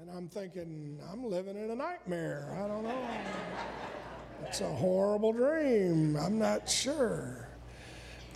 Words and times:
And 0.00 0.10
I'm 0.10 0.28
thinking, 0.28 0.98
I'm 1.12 1.24
living 1.24 1.56
in 1.56 1.70
a 1.70 1.74
nightmare. 1.76 2.48
I 2.60 2.66
don't 2.66 2.82
know. 2.82 3.08
It's 4.42 4.60
a 4.60 4.66
horrible 4.66 5.32
dream. 5.32 6.16
I'm 6.16 6.36
not 6.36 6.68
sure. 6.68 7.48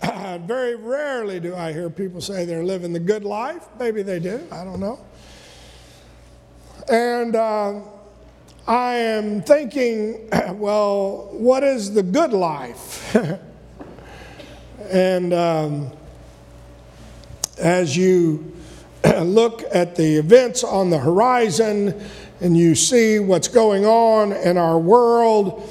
very 0.01 0.75
rarely 0.75 1.41
do 1.41 1.53
I 1.53 1.73
hear 1.73 1.89
people 1.89 2.21
say 2.21 2.45
they're 2.45 2.63
living 2.63 2.93
the 2.93 2.99
good 2.99 3.25
life. 3.25 3.67
Maybe 3.77 4.03
they 4.03 4.19
do. 4.19 4.47
I 4.53 4.63
don't 4.63 4.79
know. 4.79 5.05
And 6.89 7.35
uh, 7.35 7.81
I 8.65 8.95
am 8.95 9.41
thinking, 9.41 10.29
well, 10.51 11.27
what 11.33 11.63
is 11.63 11.93
the 11.93 12.03
good 12.03 12.31
life? 12.31 13.13
and 14.89 15.33
um, 15.33 15.91
as 17.57 17.97
you 17.97 18.55
look 19.23 19.63
at 19.71 19.95
the 19.95 20.17
events 20.17 20.63
on 20.63 20.89
the 20.89 20.97
horizon 20.97 22.07
and 22.41 22.57
you 22.57 22.75
see 22.75 23.19
what's 23.19 23.47
going 23.47 23.85
on 23.85 24.31
in 24.31 24.57
our 24.57 24.79
world, 24.79 25.69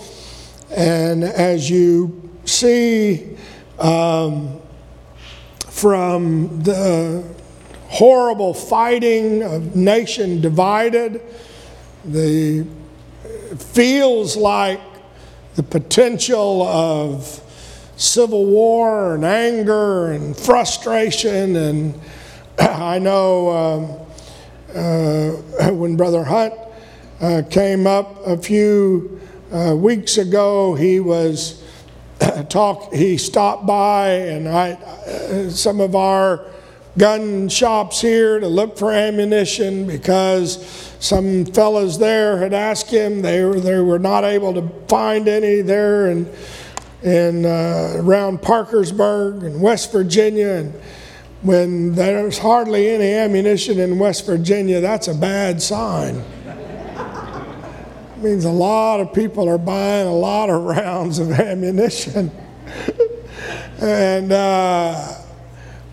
and 0.70 1.24
as 1.24 1.70
you 1.70 2.30
see 2.44 3.36
um, 3.78 4.60
from 5.68 6.62
the 6.62 7.24
horrible 7.88 8.52
fighting 8.52 9.42
of 9.42 9.74
nation 9.74 10.42
divided, 10.42 11.22
the 12.04 12.66
feels 13.56 14.36
like 14.36 14.80
the 15.54 15.62
potential 15.62 16.62
of 16.62 17.42
civil 17.96 18.44
war 18.46 19.14
and 19.14 19.24
anger 19.24 20.12
and 20.12 20.36
frustration. 20.36 21.56
And 21.56 22.00
I 22.60 22.98
know 22.98 23.50
um, 23.50 24.74
uh, 24.74 25.70
when 25.72 25.96
Brother 25.96 26.24
Hunt 26.24 26.54
uh, 27.20 27.42
came 27.48 27.86
up 27.86 28.26
a 28.26 28.36
few 28.36 29.20
uh, 29.52 29.74
weeks 29.76 30.18
ago, 30.18 30.74
he 30.74 31.00
was 31.00 31.62
talk. 32.48 32.92
He 32.92 33.16
stopped 33.16 33.66
by, 33.66 34.08
and 34.10 34.48
I, 34.48 35.48
some 35.50 35.80
of 35.80 35.94
our 35.94 36.44
gun 36.96 37.48
shops 37.48 38.00
here 38.00 38.40
to 38.40 38.48
look 38.48 38.76
for 38.76 38.92
ammunition 38.92 39.86
because 39.86 40.66
some 40.98 41.44
fellas 41.44 41.96
there 41.96 42.38
had 42.38 42.52
asked 42.52 42.90
him. 42.90 43.22
They 43.22 43.44
were, 43.44 43.60
they 43.60 43.78
were 43.78 44.00
not 44.00 44.24
able 44.24 44.52
to 44.54 44.68
find 44.88 45.28
any 45.28 45.60
there 45.60 46.08
and 46.08 46.28
in, 47.02 47.44
uh, 47.44 47.92
around 47.96 48.42
Parkersburg 48.42 49.44
and 49.44 49.62
West 49.62 49.92
Virginia. 49.92 50.48
And 50.48 50.74
when 51.42 51.94
there's 51.94 52.38
hardly 52.38 52.88
any 52.88 53.12
ammunition 53.12 53.78
in 53.78 53.98
West 53.98 54.26
Virginia, 54.26 54.80
that's 54.80 55.08
a 55.08 55.14
bad 55.14 55.62
sign. 55.62 56.16
it 58.16 58.22
means 58.22 58.44
a 58.44 58.50
lot 58.50 59.00
of 59.00 59.12
people 59.12 59.48
are 59.48 59.58
buying 59.58 60.08
a 60.08 60.14
lot 60.14 60.50
of 60.50 60.62
rounds 60.76 61.18
of 61.18 61.30
ammunition. 61.32 62.30
and 63.80 64.32
uh, 64.32 65.14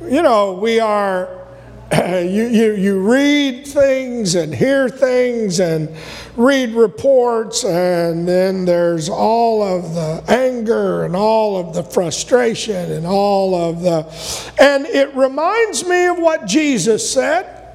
you 0.04 0.22
know, 0.22 0.54
we 0.54 0.80
are, 0.80 1.45
you, 1.94 2.47
you, 2.47 2.73
you 2.73 3.00
read 3.00 3.67
things 3.67 4.36
and 4.36 4.53
hear 4.53 4.89
things 4.89 5.59
and 5.59 5.89
read 6.36 6.72
reports, 6.72 7.64
and 7.64 8.28
then 8.28 8.66
there's 8.66 9.08
all 9.08 9.61
of 9.61 9.94
the 9.94 10.23
anger 10.28 11.06
and 11.06 11.16
all 11.16 11.58
of 11.58 11.75
the 11.75 11.83
frustration 11.83 12.91
and 12.91 13.06
all 13.06 13.53
of 13.53 13.81
the. 13.81 14.53
And 14.59 14.86
it 14.88 15.13
reminds 15.16 15.86
me 15.86 16.06
of 16.08 16.17
what 16.17 16.45
Jesus 16.45 17.09
said. 17.09 17.73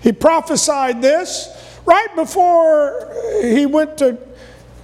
He 0.00 0.12
prophesied 0.12 1.00
this 1.00 1.48
right 1.86 2.14
before 2.16 3.14
he 3.40 3.64
went 3.64 3.96
to 3.98 4.18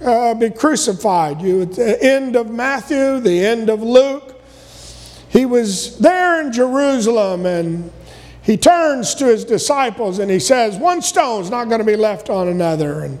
uh, 0.01 0.33
be 0.35 0.49
crucified. 0.49 1.41
You 1.41 1.63
at 1.63 1.73
the 1.73 2.03
end 2.03 2.35
of 2.35 2.49
Matthew, 2.49 3.19
the 3.19 3.45
end 3.45 3.69
of 3.69 3.83
Luke 3.83 4.31
he 5.31 5.45
was 5.45 5.97
there 5.97 6.41
in 6.41 6.51
Jerusalem 6.51 7.45
and 7.45 7.89
he 8.43 8.57
turns 8.57 9.15
to 9.15 9.25
his 9.25 9.45
disciples 9.45 10.19
and 10.19 10.31
he 10.31 10.39
says, 10.39 10.77
One 10.77 11.01
stone's 11.01 11.49
not 11.49 11.67
going 11.67 11.79
to 11.79 11.85
be 11.85 11.95
left 11.95 12.29
on 12.29 12.47
another, 12.47 13.01
and 13.01 13.19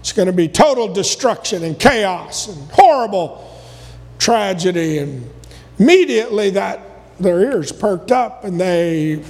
it's 0.00 0.12
going 0.12 0.26
to 0.26 0.32
be 0.32 0.48
total 0.48 0.92
destruction 0.92 1.62
and 1.62 1.78
chaos 1.78 2.48
and 2.48 2.70
horrible 2.72 3.48
tragedy. 4.18 4.98
And 4.98 5.30
immediately 5.78 6.50
that 6.50 6.80
their 7.18 7.40
ears 7.40 7.72
perked 7.72 8.12
up 8.12 8.44
and 8.44 8.60
they 8.60 9.22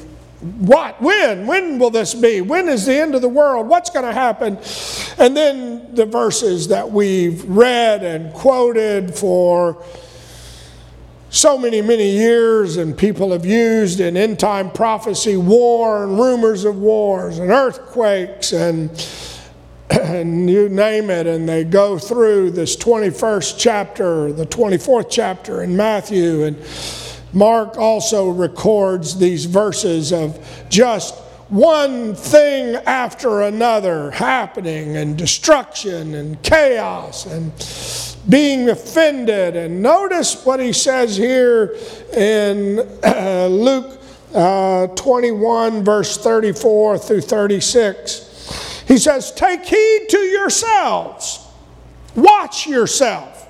what? 0.42 1.00
When? 1.00 1.46
When 1.46 1.78
will 1.78 1.90
this 1.90 2.14
be? 2.14 2.40
When 2.40 2.68
is 2.68 2.84
the 2.84 2.96
end 2.96 3.14
of 3.14 3.22
the 3.22 3.28
world? 3.28 3.68
What's 3.68 3.90
going 3.90 4.04
to 4.04 4.12
happen? 4.12 4.58
And 5.18 5.36
then 5.36 5.94
the 5.94 6.04
verses 6.04 6.66
that 6.68 6.90
we've 6.90 7.44
read 7.44 8.02
and 8.02 8.34
quoted 8.34 9.14
for 9.14 9.84
so 11.32 11.56
many, 11.56 11.80
many 11.80 12.10
years, 12.10 12.76
and 12.76 12.96
people 12.96 13.32
have 13.32 13.46
used 13.46 14.00
in 14.00 14.18
end 14.18 14.38
time 14.38 14.70
prophecy 14.70 15.34
war 15.34 16.04
and 16.04 16.18
rumors 16.18 16.66
of 16.66 16.76
wars 16.76 17.38
and 17.38 17.50
earthquakes 17.50 18.52
and, 18.52 18.90
and 19.90 20.50
you 20.50 20.68
name 20.68 21.08
it. 21.08 21.26
And 21.26 21.48
they 21.48 21.64
go 21.64 21.98
through 21.98 22.50
this 22.50 22.76
21st 22.76 23.58
chapter, 23.58 24.30
the 24.30 24.44
24th 24.44 25.06
chapter 25.10 25.62
in 25.62 25.74
Matthew. 25.74 26.44
And 26.44 26.58
Mark 27.32 27.78
also 27.78 28.28
records 28.28 29.16
these 29.16 29.46
verses 29.46 30.12
of 30.12 30.38
just 30.68 31.14
one 31.48 32.14
thing 32.14 32.76
after 32.84 33.40
another 33.40 34.10
happening 34.10 34.98
and 34.98 35.16
destruction 35.16 36.14
and 36.14 36.42
chaos 36.42 37.24
and 37.24 37.52
being 38.28 38.68
offended. 38.68 39.56
And 39.56 39.82
notice 39.82 40.44
what 40.44 40.60
he 40.60 40.72
says 40.72 41.16
here 41.16 41.76
in 42.14 42.78
uh, 43.04 43.48
Luke 43.50 44.00
uh, 44.34 44.86
21, 44.88 45.84
verse 45.84 46.16
34 46.18 46.98
through 46.98 47.20
36. 47.20 48.84
He 48.86 48.98
says, 48.98 49.32
Take 49.32 49.64
heed 49.64 50.06
to 50.10 50.18
yourselves, 50.18 51.46
watch 52.14 52.66
yourself, 52.66 53.48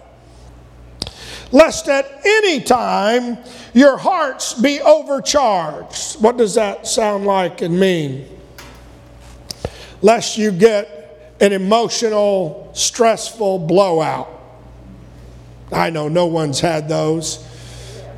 lest 1.51 1.89
at 1.89 2.21
any 2.25 2.61
time 2.61 3.39
your 3.73 3.97
hearts 3.97 4.55
be 4.55 4.81
overcharged. 4.81 6.21
What 6.21 6.37
does 6.37 6.55
that 6.55 6.87
sound 6.87 7.27
like 7.27 7.63
and 7.63 7.79
mean? 7.79 8.29
Lest 10.01 10.37
you 10.37 10.51
get 10.51 11.37
an 11.41 11.53
emotional, 11.53 12.71
stressful 12.75 13.61
blowout. 13.61 14.42
I 15.73 15.91
know 15.91 16.09
no 16.09 16.27
one's 16.27 16.61
had 16.61 16.89
those. 16.89 17.47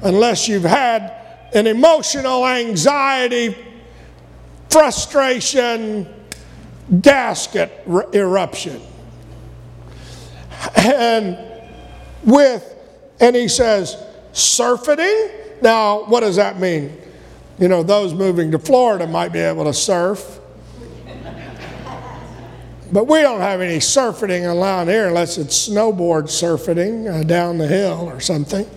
Unless 0.02 0.48
you've 0.48 0.64
had 0.64 1.12
an 1.54 1.66
emotional 1.66 2.46
anxiety, 2.46 3.56
frustration, 4.68 6.06
gasket 7.00 7.72
eruption. 8.12 8.82
And 10.76 11.38
with, 12.24 12.74
and 13.20 13.36
he 13.36 13.48
says, 13.48 13.96
surfeiting. 14.32 15.30
Now, 15.62 16.04
what 16.04 16.20
does 16.20 16.36
that 16.36 16.58
mean? 16.58 16.96
You 17.58 17.68
know, 17.68 17.82
those 17.82 18.12
moving 18.12 18.50
to 18.50 18.58
Florida 18.58 19.06
might 19.06 19.32
be 19.32 19.38
able 19.38 19.64
to 19.64 19.72
surf. 19.72 20.40
But 22.94 23.08
we 23.08 23.22
don't 23.22 23.40
have 23.40 23.60
any 23.60 23.80
surfeiting 23.80 24.46
around 24.46 24.86
here 24.86 25.08
unless 25.08 25.36
it's 25.36 25.68
snowboard 25.68 26.28
surfeiting 26.28 27.08
uh, 27.08 27.24
down 27.24 27.58
the 27.58 27.66
hill 27.66 28.08
or 28.08 28.20
something. 28.20 28.70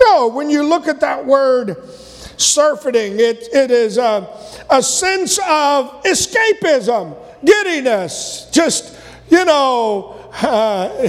No, 0.00 0.26
when 0.26 0.50
you 0.50 0.64
look 0.64 0.88
at 0.88 0.98
that 1.02 1.24
word 1.24 1.88
surfeiting, 2.36 3.12
it, 3.20 3.46
it 3.52 3.70
is 3.70 3.96
a, 3.96 4.28
a 4.68 4.82
sense 4.82 5.38
of 5.38 6.02
escapism, 6.02 7.16
giddiness, 7.44 8.48
just, 8.50 8.98
you 9.30 9.44
know, 9.44 10.28
uh, 10.42 11.08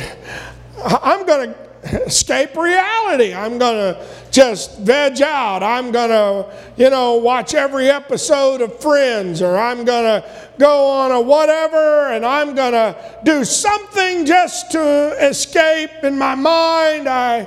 I'm 1.01 1.25
going 1.25 1.51
to 1.51 2.03
escape 2.05 2.55
reality. 2.55 3.33
I'm 3.33 3.57
going 3.57 3.95
to 3.95 4.05
just 4.37 4.77
veg 4.77 5.19
out. 5.19 5.63
I'm 5.63 5.91
going 5.91 6.11
to, 6.11 6.45
you 6.75 6.91
know, 6.91 7.15
watch 7.15 7.55
every 7.55 7.89
episode 7.89 8.61
of 8.61 8.79
Friends, 8.79 9.41
or 9.41 9.57
I'm 9.57 9.83
going 9.83 10.21
to 10.21 10.29
go 10.59 10.87
on 10.89 11.11
a 11.11 11.19
whatever, 11.19 12.11
and 12.11 12.23
I'm 12.23 12.53
going 12.53 12.73
to 12.73 12.95
do 13.23 13.43
something 13.43 14.27
just 14.27 14.69
to 14.73 15.17
escape 15.27 15.89
in 16.03 16.19
my 16.19 16.35
mind. 16.35 17.09
I, 17.09 17.45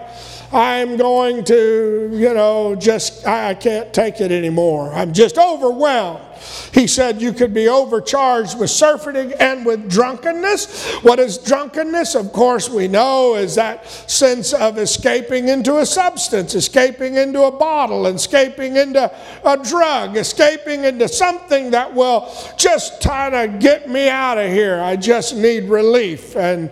I'm 0.52 0.96
going 0.96 1.44
to, 1.44 2.10
you 2.12 2.34
know, 2.34 2.74
just, 2.74 3.24
I 3.26 3.54
can't 3.54 3.92
take 3.94 4.20
it 4.20 4.32
anymore. 4.32 4.92
I'm 4.92 5.12
just 5.12 5.38
overwhelmed. 5.38 6.24
He 6.72 6.86
said 6.86 7.20
you 7.20 7.32
could 7.32 7.54
be 7.54 7.68
overcharged 7.68 8.58
with 8.58 8.70
surfeiting 8.70 9.32
and 9.34 9.64
with 9.64 9.88
drunkenness. 9.88 10.94
What 11.02 11.20
is 11.20 11.38
drunkenness? 11.38 12.14
Of 12.14 12.32
course, 12.32 12.68
we 12.68 12.88
know 12.88 13.36
is 13.36 13.54
that 13.54 13.88
sense 14.10 14.52
of 14.52 14.78
escaping 14.78 15.48
into 15.48 15.78
a 15.78 15.86
substance, 15.86 16.54
escaping 16.54 17.16
into 17.16 17.42
a 17.42 17.52
bottle, 17.52 18.06
escaping 18.06 18.76
into 18.76 19.12
a 19.44 19.56
drug, 19.58 20.16
escaping 20.16 20.84
into 20.84 21.06
something 21.08 21.70
that 21.70 21.94
will 21.94 22.32
just 22.56 23.02
try 23.02 23.30
to 23.30 23.58
get 23.58 23.88
me 23.88 24.08
out 24.08 24.38
of 24.38 24.50
here. 24.50 24.80
I 24.80 24.96
just 24.96 25.36
need 25.36 25.64
relief. 25.64 26.36
And 26.36 26.70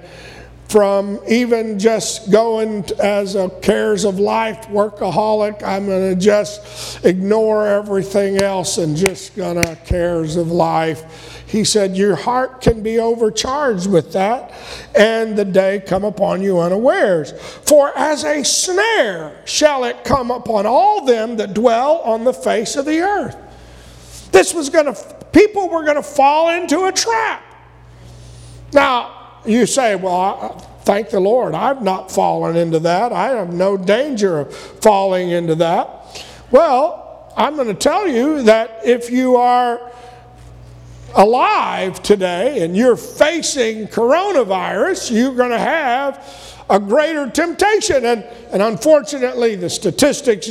from 0.68 1.18
even 1.26 1.78
just 1.78 2.30
going 2.30 2.84
as 3.00 3.34
a 3.34 3.48
cares 3.62 4.04
of 4.04 4.20
life 4.20 4.66
workaholic. 4.68 5.62
I'm 5.62 5.86
going 5.86 6.14
to 6.14 6.20
just 6.20 7.04
ignore 7.06 7.66
everything 7.66 8.42
else 8.42 8.76
and 8.76 8.94
just 8.94 9.34
going 9.34 9.56
to 9.56 9.76
cares 9.86 10.36
of 10.36 10.48
life. 10.50 11.42
He 11.46 11.64
said, 11.64 11.96
Your 11.96 12.14
heart 12.14 12.60
can 12.60 12.82
be 12.82 12.98
overcharged 12.98 13.90
with 13.90 14.12
that, 14.12 14.52
and 14.94 15.36
the 15.36 15.46
day 15.46 15.82
come 15.86 16.04
upon 16.04 16.42
you 16.42 16.60
unawares. 16.60 17.32
For 17.32 17.96
as 17.96 18.24
a 18.24 18.44
snare 18.44 19.40
shall 19.46 19.84
it 19.84 20.04
come 20.04 20.30
upon 20.30 20.66
all 20.66 21.06
them 21.06 21.38
that 21.38 21.54
dwell 21.54 22.00
on 22.00 22.24
the 22.24 22.34
face 22.34 22.76
of 22.76 22.84
the 22.84 23.00
earth. 23.00 23.36
This 24.32 24.52
was 24.52 24.68
going 24.68 24.94
to, 24.94 25.16
people 25.32 25.70
were 25.70 25.84
going 25.84 25.96
to 25.96 26.02
fall 26.02 26.50
into 26.50 26.84
a 26.84 26.92
trap. 26.92 27.42
Now, 28.74 29.17
you 29.46 29.66
say, 29.66 29.96
well, 29.96 30.58
thank 30.82 31.10
the 31.10 31.20
Lord, 31.20 31.54
I've 31.54 31.82
not 31.82 32.10
fallen 32.10 32.56
into 32.56 32.78
that. 32.80 33.12
I 33.12 33.28
have 33.28 33.52
no 33.52 33.76
danger 33.76 34.40
of 34.40 34.56
falling 34.56 35.30
into 35.30 35.54
that. 35.56 36.24
Well, 36.50 37.32
I'm 37.36 37.56
going 37.56 37.68
to 37.68 37.74
tell 37.74 38.08
you 38.08 38.42
that 38.44 38.80
if 38.84 39.10
you 39.10 39.36
are 39.36 39.92
alive 41.14 42.02
today 42.02 42.62
and 42.62 42.76
you're 42.76 42.96
facing 42.96 43.86
coronavirus, 43.88 45.10
you're 45.10 45.34
going 45.34 45.50
to 45.50 45.58
have 45.58 46.64
a 46.70 46.78
greater 46.78 47.28
temptation. 47.30 48.04
And, 48.04 48.24
and 48.50 48.62
unfortunately, 48.62 49.56
the 49.56 49.70
statistics 49.70 50.50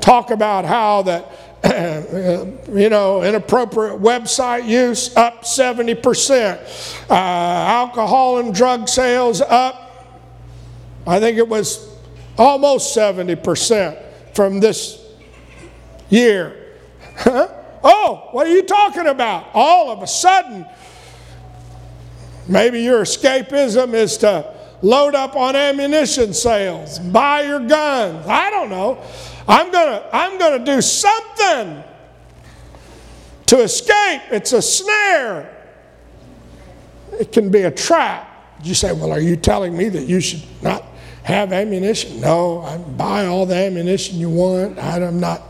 talk 0.00 0.30
about 0.30 0.64
how 0.64 1.02
that 1.02 1.30
you 2.74 2.90
know, 2.90 3.22
inappropriate 3.22 4.00
website 4.00 4.68
use 4.68 5.16
up 5.16 5.44
70%. 5.44 7.08
Uh, 7.08 7.14
alcohol 7.14 8.38
and 8.38 8.54
drug 8.54 8.88
sales 8.88 9.40
up, 9.40 10.20
I 11.06 11.20
think 11.20 11.38
it 11.38 11.48
was 11.48 11.88
almost 12.36 12.94
70% 12.96 13.98
from 14.34 14.60
this 14.60 15.02
year. 16.10 16.76
Oh, 17.86 18.28
what 18.32 18.46
are 18.46 18.50
you 18.50 18.62
talking 18.62 19.06
about? 19.06 19.50
All 19.52 19.90
of 19.90 20.02
a 20.02 20.06
sudden, 20.06 20.64
maybe 22.48 22.80
your 22.80 23.02
escapism 23.02 23.92
is 23.92 24.16
to 24.18 24.54
load 24.80 25.14
up 25.14 25.36
on 25.36 25.54
ammunition 25.54 26.32
sales, 26.32 26.98
buy 26.98 27.42
your 27.42 27.60
guns. 27.60 28.26
I 28.26 28.50
don't 28.50 28.70
know. 28.70 29.02
I'm 29.46 29.70
going 29.70 30.00
to 30.00 30.08
I'm 30.12 30.38
going 30.38 30.58
to 30.58 30.64
do 30.64 30.80
something 30.80 31.82
to 33.46 33.62
escape. 33.62 34.22
It's 34.30 34.52
a 34.52 34.62
snare. 34.62 35.50
It 37.12 37.32
can 37.32 37.50
be 37.50 37.62
a 37.62 37.70
trap. 37.70 38.30
You 38.62 38.74
say, 38.74 38.92
Well, 38.92 39.12
are 39.12 39.20
you 39.20 39.36
telling 39.36 39.76
me 39.76 39.88
that 39.90 40.04
you 40.04 40.20
should 40.20 40.42
not 40.62 40.84
have 41.22 41.52
ammunition? 41.52 42.20
No, 42.20 42.62
I 42.62 42.78
buy 42.78 43.26
all 43.26 43.46
the 43.46 43.56
ammunition 43.56 44.18
you 44.18 44.30
want. 44.30 44.78
I'm 44.78 45.20
not 45.20 45.42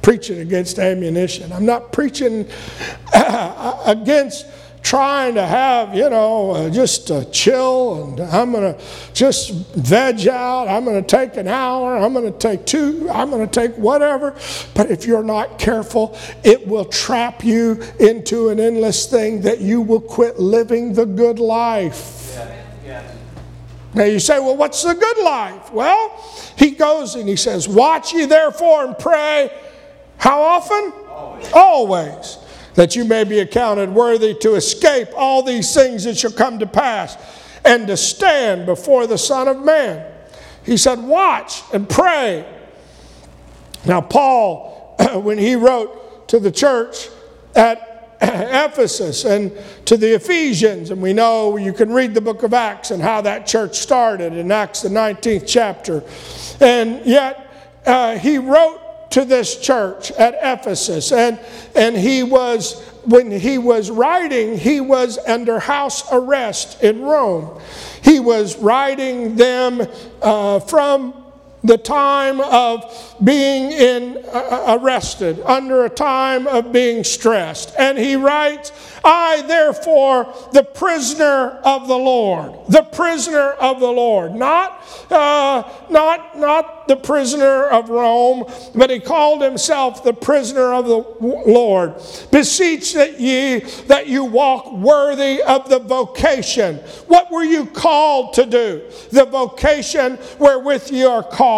preaching 0.00 0.40
against 0.40 0.78
ammunition. 0.78 1.52
I'm 1.52 1.66
not 1.66 1.92
preaching 1.92 2.48
uh, 3.14 3.82
against 3.86 4.46
trying 4.82 5.34
to 5.34 5.46
have, 5.46 5.94
you 5.94 6.10
know, 6.10 6.50
uh, 6.50 6.70
just 6.70 7.10
uh, 7.10 7.24
chill 7.26 8.04
and 8.04 8.20
I'm 8.20 8.52
going 8.52 8.74
to 8.74 8.84
just 9.14 9.52
veg 9.74 10.26
out. 10.26 10.68
I'm 10.68 10.84
going 10.84 11.02
to 11.02 11.08
take 11.08 11.36
an 11.36 11.48
hour. 11.48 11.96
I'm 11.96 12.12
going 12.12 12.30
to 12.30 12.38
take 12.38 12.66
two. 12.66 13.08
I'm 13.10 13.30
going 13.30 13.46
to 13.48 13.60
take 13.60 13.76
whatever. 13.76 14.34
But 14.74 14.90
if 14.90 15.06
you're 15.06 15.22
not 15.22 15.58
careful, 15.58 16.18
it 16.42 16.66
will 16.66 16.84
trap 16.84 17.44
you 17.44 17.80
into 18.00 18.48
an 18.48 18.58
endless 18.58 19.06
thing 19.06 19.42
that 19.42 19.60
you 19.60 19.80
will 19.80 20.00
quit 20.00 20.38
living 20.38 20.92
the 20.92 21.06
good 21.06 21.38
life. 21.38 22.18
Now 23.94 24.04
you 24.04 24.20
say, 24.20 24.38
well, 24.40 24.56
what's 24.56 24.82
the 24.82 24.94
good 24.94 25.22
life? 25.22 25.70
Well, 25.70 26.18
he 26.56 26.70
goes 26.70 27.14
and 27.14 27.28
he 27.28 27.36
says, 27.36 27.68
Watch 27.68 28.14
ye 28.14 28.24
therefore 28.24 28.86
and 28.86 28.98
pray. 28.98 29.52
How 30.16 30.40
often? 30.40 30.92
Always. 31.08 31.52
Always 31.52 32.38
that 32.74 32.96
you 32.96 33.04
may 33.04 33.24
be 33.24 33.40
accounted 33.40 33.90
worthy 33.90 34.34
to 34.34 34.54
escape 34.54 35.08
all 35.16 35.42
these 35.42 35.74
things 35.74 36.04
that 36.04 36.16
shall 36.16 36.32
come 36.32 36.58
to 36.58 36.66
pass 36.66 37.16
and 37.64 37.86
to 37.86 37.96
stand 37.96 38.66
before 38.66 39.06
the 39.06 39.18
Son 39.18 39.48
of 39.48 39.62
Man. 39.62 40.10
He 40.64 40.76
said, 40.76 40.98
Watch 41.00 41.62
and 41.72 41.88
pray. 41.88 42.46
Now, 43.84 44.00
Paul, 44.00 44.96
when 45.22 45.38
he 45.38 45.54
wrote 45.56 46.28
to 46.28 46.38
the 46.38 46.50
church 46.50 47.08
at 47.54 48.16
Ephesus 48.22 49.24
and 49.24 49.52
to 49.84 49.96
the 49.96 50.14
Ephesians, 50.14 50.90
and 50.90 51.02
we 51.02 51.12
know 51.12 51.56
you 51.56 51.72
can 51.72 51.92
read 51.92 52.14
the 52.14 52.20
book 52.20 52.42
of 52.42 52.54
Acts 52.54 52.90
and 52.90 53.02
how 53.02 53.20
that 53.22 53.46
church 53.46 53.76
started 53.78 54.32
in 54.32 54.50
Acts, 54.52 54.82
the 54.82 54.88
19th 54.88 55.44
chapter. 55.46 56.04
And 56.60 57.04
yet, 57.04 57.48
uh, 57.84 58.16
he 58.18 58.38
wrote 58.38 58.80
to 59.12 59.24
this 59.24 59.58
church 59.60 60.10
at 60.12 60.34
Ephesus. 60.42 61.12
And, 61.12 61.38
and 61.74 61.96
he 61.96 62.22
was, 62.22 62.82
when 63.04 63.30
he 63.30 63.58
was 63.58 63.90
writing, 63.90 64.58
he 64.58 64.80
was 64.80 65.18
under 65.18 65.58
house 65.58 66.04
arrest 66.12 66.82
in 66.82 67.02
Rome. 67.02 67.60
He 68.02 68.20
was 68.20 68.56
writing 68.58 69.36
them 69.36 69.86
uh, 70.20 70.60
from 70.60 71.21
the 71.64 71.78
time 71.78 72.40
of 72.40 73.16
being 73.22 73.72
in, 73.72 74.24
uh, 74.32 74.78
arrested, 74.80 75.40
under 75.44 75.84
a 75.84 75.90
time 75.90 76.46
of 76.46 76.72
being 76.72 77.04
stressed. 77.04 77.72
And 77.78 77.96
he 77.98 78.16
writes, 78.16 78.72
I, 79.04 79.42
therefore, 79.42 80.32
the 80.52 80.62
prisoner 80.62 81.58
of 81.64 81.88
the 81.88 81.96
Lord, 81.96 82.52
the 82.68 82.82
prisoner 82.82 83.50
of 83.50 83.80
the 83.80 83.90
Lord, 83.90 84.34
not, 84.34 84.82
uh, 85.10 85.62
not, 85.90 86.38
not 86.38 86.88
the 86.88 86.96
prisoner 86.96 87.64
of 87.64 87.88
Rome, 87.90 88.44
but 88.74 88.90
he 88.90 89.00
called 89.00 89.42
himself 89.42 90.04
the 90.04 90.12
prisoner 90.12 90.74
of 90.74 90.86
the 90.86 91.04
Lord. 91.20 91.94
Beseech 92.30 92.94
that 92.94 93.20
ye 93.20 93.60
that 93.86 94.06
you 94.06 94.24
walk 94.24 94.72
worthy 94.72 95.42
of 95.42 95.68
the 95.68 95.78
vocation. 95.78 96.76
What 97.06 97.30
were 97.30 97.44
you 97.44 97.66
called 97.66 98.34
to 98.34 98.46
do? 98.46 98.82
The 99.10 99.24
vocation 99.24 100.18
wherewith 100.38 100.90
you 100.90 101.08
are 101.08 101.22
called, 101.22 101.51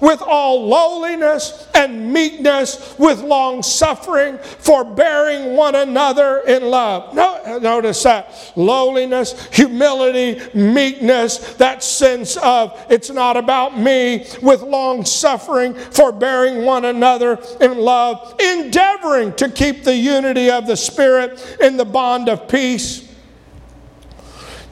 with 0.00 0.22
all 0.22 0.66
lowliness 0.66 1.68
and 1.74 2.12
meekness, 2.12 2.94
with 2.98 3.20
long 3.20 3.62
suffering, 3.62 4.38
forbearing 4.38 5.56
one 5.56 5.74
another 5.74 6.40
in 6.46 6.62
love 6.62 6.74
love. 6.74 7.14
No, 7.14 7.58
notice 7.58 8.02
that. 8.02 8.52
Lowliness, 8.56 9.48
humility, 9.52 10.40
meekness, 10.54 11.54
that 11.54 11.82
sense 11.82 12.36
of 12.36 12.84
it's 12.88 13.10
not 13.10 13.36
about 13.36 13.78
me, 13.78 14.26
with 14.42 14.62
long 14.62 15.04
suffering, 15.04 15.74
forbearing 15.74 16.64
one 16.64 16.84
another 16.84 17.38
in 17.60 17.78
love, 17.78 18.34
endeavoring 18.40 19.32
to 19.34 19.48
keep 19.48 19.84
the 19.84 19.94
unity 19.94 20.50
of 20.50 20.66
the 20.66 20.76
Spirit 20.76 21.58
in 21.60 21.76
the 21.76 21.84
bond 21.84 22.28
of 22.28 22.48
peace. 22.48 23.03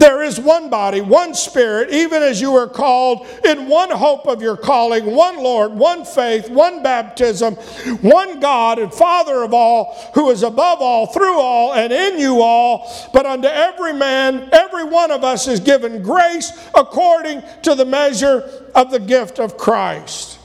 There 0.02 0.24
is 0.24 0.40
one 0.40 0.68
body, 0.68 1.00
one 1.00 1.32
spirit, 1.32 1.92
even 1.92 2.24
as 2.24 2.40
you 2.40 2.56
are 2.56 2.66
called 2.66 3.24
in 3.44 3.68
one 3.68 3.88
hope 3.88 4.26
of 4.26 4.42
your 4.42 4.56
calling, 4.56 5.06
one 5.06 5.40
Lord, 5.40 5.70
one 5.70 6.04
faith, 6.04 6.50
one 6.50 6.82
baptism, 6.82 7.54
one 8.00 8.40
God 8.40 8.80
and 8.80 8.92
Father 8.92 9.44
of 9.44 9.54
all, 9.54 9.96
who 10.14 10.30
is 10.30 10.42
above 10.42 10.80
all, 10.80 11.06
through 11.06 11.38
all, 11.38 11.74
and 11.74 11.92
in 11.92 12.18
you 12.18 12.42
all. 12.42 12.90
But 13.12 13.26
unto 13.26 13.46
every 13.46 13.92
man, 13.92 14.48
every 14.50 14.82
one 14.82 15.12
of 15.12 15.22
us 15.22 15.46
is 15.46 15.60
given 15.60 16.02
grace 16.02 16.50
according 16.74 17.44
to 17.62 17.76
the 17.76 17.86
measure 17.86 18.66
of 18.74 18.90
the 18.90 18.98
gift 18.98 19.38
of 19.38 19.56
Christ. 19.56 20.40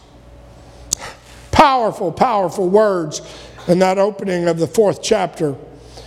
Powerful, 1.49 2.11
powerful 2.11 2.69
words 2.69 3.21
in 3.67 3.79
that 3.79 3.97
opening 3.97 4.47
of 4.47 4.59
the 4.59 4.67
fourth 4.67 5.01
chapter. 5.01 5.55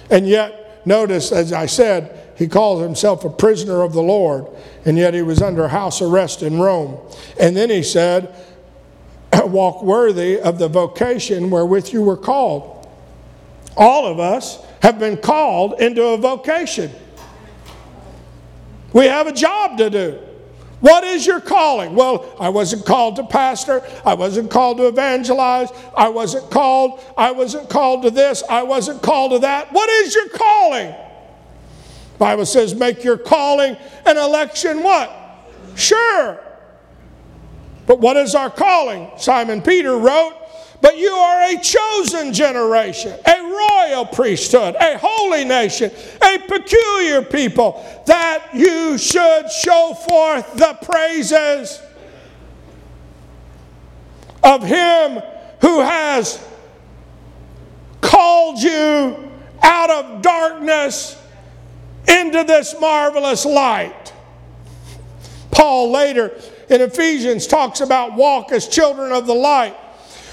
And 0.09 0.28
yet, 0.28 0.87
notice, 0.87 1.33
as 1.33 1.52
I 1.52 1.66
said, 1.66 2.30
he 2.41 2.49
calls 2.49 2.81
himself 2.81 3.23
a 3.27 3.29
prisoner 3.29 3.83
of 3.83 3.93
the 3.93 4.01
Lord, 4.01 4.47
and 4.87 4.97
yet 4.97 5.13
he 5.13 5.21
was 5.21 5.43
under 5.43 5.69
house 5.69 6.01
arrest 6.01 6.43
in 6.43 6.59
Rome. 6.59 6.97
And 7.39 7.55
then 7.55 7.69
he 7.69 7.83
said, 7.83 8.35
Walk 9.45 9.83
worthy 9.83 10.41
of 10.41 10.59
the 10.59 10.67
vocation 10.67 11.51
wherewith 11.51 11.93
you 11.93 12.01
were 12.01 12.17
called. 12.17 12.89
All 13.77 14.07
of 14.07 14.19
us 14.19 14.59
have 14.81 14.99
been 14.99 15.19
called 15.19 15.83
into 15.83 16.03
a 16.03 16.17
vocation. 16.17 16.91
We 18.95 19.05
have 19.05 19.27
a 19.27 19.33
job 19.33 19.77
to 19.77 19.91
do. 19.91 20.19
What 20.81 21.05
is 21.05 21.27
your 21.27 21.43
calling? 21.43 21.95
Well, 21.95 22.35
I 22.41 22.49
wasn't 22.49 22.87
called 22.87 23.17
to 23.17 23.25
pastor. 23.25 23.87
I 24.03 24.15
wasn't 24.15 24.51
called 24.51 24.79
to 24.79 24.87
evangelize. 24.87 25.69
I 25.95 26.09
wasn't 26.09 26.51
called. 26.51 27.05
I 27.19 27.33
wasn't 27.33 27.69
called 27.69 28.05
to 28.05 28.11
this. 28.11 28.43
I 28.49 28.63
wasn't 28.63 29.03
called 29.03 29.33
to 29.33 29.41
that. 29.41 29.71
What 29.75 29.91
is 29.91 30.15
your 30.15 30.31
calling? 30.31 30.95
Bible 32.21 32.45
says 32.45 32.75
make 32.75 33.03
your 33.03 33.17
calling 33.17 33.79
an 34.05 34.19
election 34.19 34.83
what? 34.83 35.11
Sure. 35.75 36.39
But 37.87 37.99
what 37.99 38.19
is 38.19 38.35
our 38.35 38.50
calling? 38.50 39.11
Simon 39.17 39.62
Peter 39.62 39.97
wrote, 39.97 40.35
but 40.83 40.99
you 40.99 41.09
are 41.11 41.50
a 41.50 41.59
chosen 41.59 42.35
generation, 42.35 43.19
a 43.27 43.43
royal 43.43 44.05
priesthood, 44.05 44.77
a 44.79 44.99
holy 44.99 45.47
nation, 45.47 45.91
a 46.23 46.39
peculiar 46.41 47.23
people, 47.23 47.83
that 48.07 48.50
you 48.53 48.99
should 48.99 49.50
show 49.50 49.95
forth 50.07 50.55
the 50.57 50.79
praises 50.83 51.81
of 54.43 54.62
Him 54.62 55.23
who 55.62 55.81
has 55.81 56.39
called 58.03 58.62
you 58.62 59.31
out 59.62 59.89
of 59.89 60.21
darkness 60.21 61.17
into 62.11 62.45
this 62.45 62.75
marvelous 62.81 63.45
light. 63.45 64.12
Paul 65.50 65.90
later 65.90 66.37
in 66.69 66.81
Ephesians 66.81 67.47
talks 67.47 67.81
about 67.81 68.14
walk 68.14 68.52
as 68.52 68.69
children 68.69 69.12
of 69.12 69.26
the 69.26 69.35
light 69.35 69.76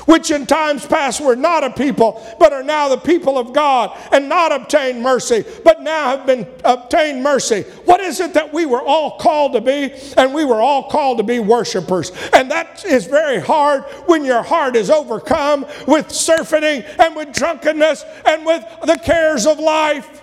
which 0.08 0.32
in 0.32 0.46
times 0.46 0.86
past 0.86 1.22
were 1.22 1.36
not 1.36 1.64
a 1.64 1.70
people, 1.70 2.26
but 2.40 2.54
are 2.54 2.64
now 2.64 2.88
the 2.88 2.98
people 2.98 3.38
of 3.38 3.54
God, 3.54 3.96
and 4.12 4.28
not 4.28 4.52
obtained 4.52 5.02
mercy, 5.02 5.44
but 5.64 5.82
now 5.82 6.18
have 6.18 6.26
been 6.26 6.48
obtained 6.64 7.22
mercy. 7.22 7.64
What 7.86 8.00
is 8.00 8.20
it 8.20 8.34
that 8.34 8.52
we 8.52 8.66
were 8.66 8.82
all 8.82 9.18
called 9.18 9.54
to 9.54 9.62
be? 9.62 9.94
And 10.16 10.34
we 10.34 10.46
were 10.46 10.62
all 10.62 10.90
called 10.90 11.18
to 11.18 11.24
be 11.24 11.40
worshipers. 11.40 12.12
And 12.34 12.50
that 12.50 12.86
is 12.86 13.06
very 13.06 13.40
hard 13.40 13.84
when 14.06 14.24
your 14.24 14.42
heart 14.42 14.76
is 14.76 14.90
overcome 14.90 15.66
with 15.88 16.10
surfeiting 16.10 16.84
and 17.00 17.16
with 17.16 17.34
drunkenness 17.34 18.06
and 18.26 18.46
with 18.46 18.64
the 18.86 18.98
cares 18.98 19.46
of 19.46 19.60
life. 19.60 20.22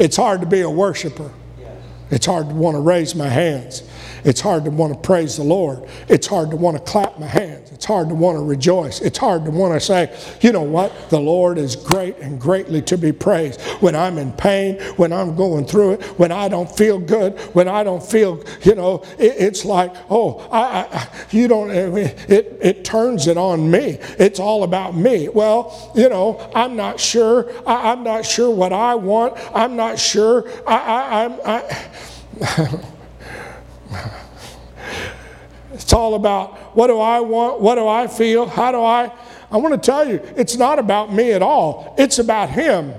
It's 0.00 0.16
hard 0.16 0.40
to 0.40 0.46
be 0.46 0.62
a 0.62 0.70
worshiper. 0.70 1.30
It's 2.10 2.24
hard 2.24 2.48
to 2.48 2.54
want 2.54 2.74
to 2.74 2.80
raise 2.80 3.14
my 3.14 3.28
hands. 3.28 3.82
It's 4.24 4.40
hard 4.40 4.64
to 4.64 4.70
want 4.70 4.94
to 4.94 4.98
praise 4.98 5.36
the 5.36 5.44
Lord. 5.44 5.86
It's 6.08 6.26
hard 6.26 6.50
to 6.50 6.56
want 6.56 6.78
to 6.78 6.82
clap 6.82 7.20
my 7.20 7.26
hands. 7.26 7.59
It's 7.80 7.86
hard 7.86 8.10
to 8.10 8.14
want 8.14 8.36
to 8.36 8.44
rejoice. 8.44 9.00
It's 9.00 9.16
hard 9.16 9.46
to 9.46 9.50
want 9.50 9.72
to 9.72 9.80
say, 9.80 10.14
you 10.42 10.52
know 10.52 10.60
what? 10.60 11.08
The 11.08 11.18
Lord 11.18 11.56
is 11.56 11.76
great 11.76 12.18
and 12.18 12.38
greatly 12.38 12.82
to 12.82 12.98
be 12.98 13.10
praised. 13.10 13.58
When 13.80 13.96
I'm 13.96 14.18
in 14.18 14.34
pain, 14.34 14.78
when 14.96 15.14
I'm 15.14 15.34
going 15.34 15.64
through 15.64 15.92
it, 15.92 16.02
when 16.18 16.30
I 16.30 16.48
don't 16.48 16.70
feel 16.70 16.98
good, 16.98 17.38
when 17.54 17.68
I 17.68 17.82
don't 17.82 18.02
feel, 18.04 18.44
you 18.64 18.74
know, 18.74 19.02
it, 19.18 19.34
it's 19.38 19.64
like, 19.64 19.94
oh, 20.10 20.46
I, 20.52 20.88
I, 20.92 21.08
you 21.30 21.48
don't, 21.48 21.70
it, 21.70 22.58
it 22.60 22.84
turns 22.84 23.28
it 23.28 23.38
on 23.38 23.70
me. 23.70 23.96
It's 24.18 24.38
all 24.38 24.64
about 24.64 24.94
me. 24.94 25.30
Well, 25.30 25.90
you 25.96 26.10
know, 26.10 26.50
I'm 26.54 26.76
not 26.76 27.00
sure. 27.00 27.50
I, 27.66 27.92
am 27.92 28.04
not 28.04 28.26
sure 28.26 28.54
what 28.54 28.74
I 28.74 28.94
want. 28.94 29.38
I'm 29.54 29.74
not 29.74 29.98
sure. 29.98 30.46
I, 30.66 30.76
I, 30.76 31.24
I'm, 31.24 31.40
I, 32.44 32.84
it's 35.72 35.92
all 35.92 36.14
about 36.14 36.76
what 36.76 36.88
do 36.88 36.98
I 36.98 37.20
want? 37.20 37.60
What 37.60 37.76
do 37.76 37.86
I 37.86 38.06
feel? 38.06 38.46
How 38.46 38.72
do 38.72 38.82
I? 38.82 39.12
I 39.50 39.56
want 39.56 39.74
to 39.74 39.84
tell 39.84 40.06
you, 40.06 40.20
it's 40.36 40.56
not 40.56 40.78
about 40.78 41.12
me 41.12 41.32
at 41.32 41.42
all. 41.42 41.94
It's 41.98 42.18
about 42.18 42.50
Him. 42.50 42.92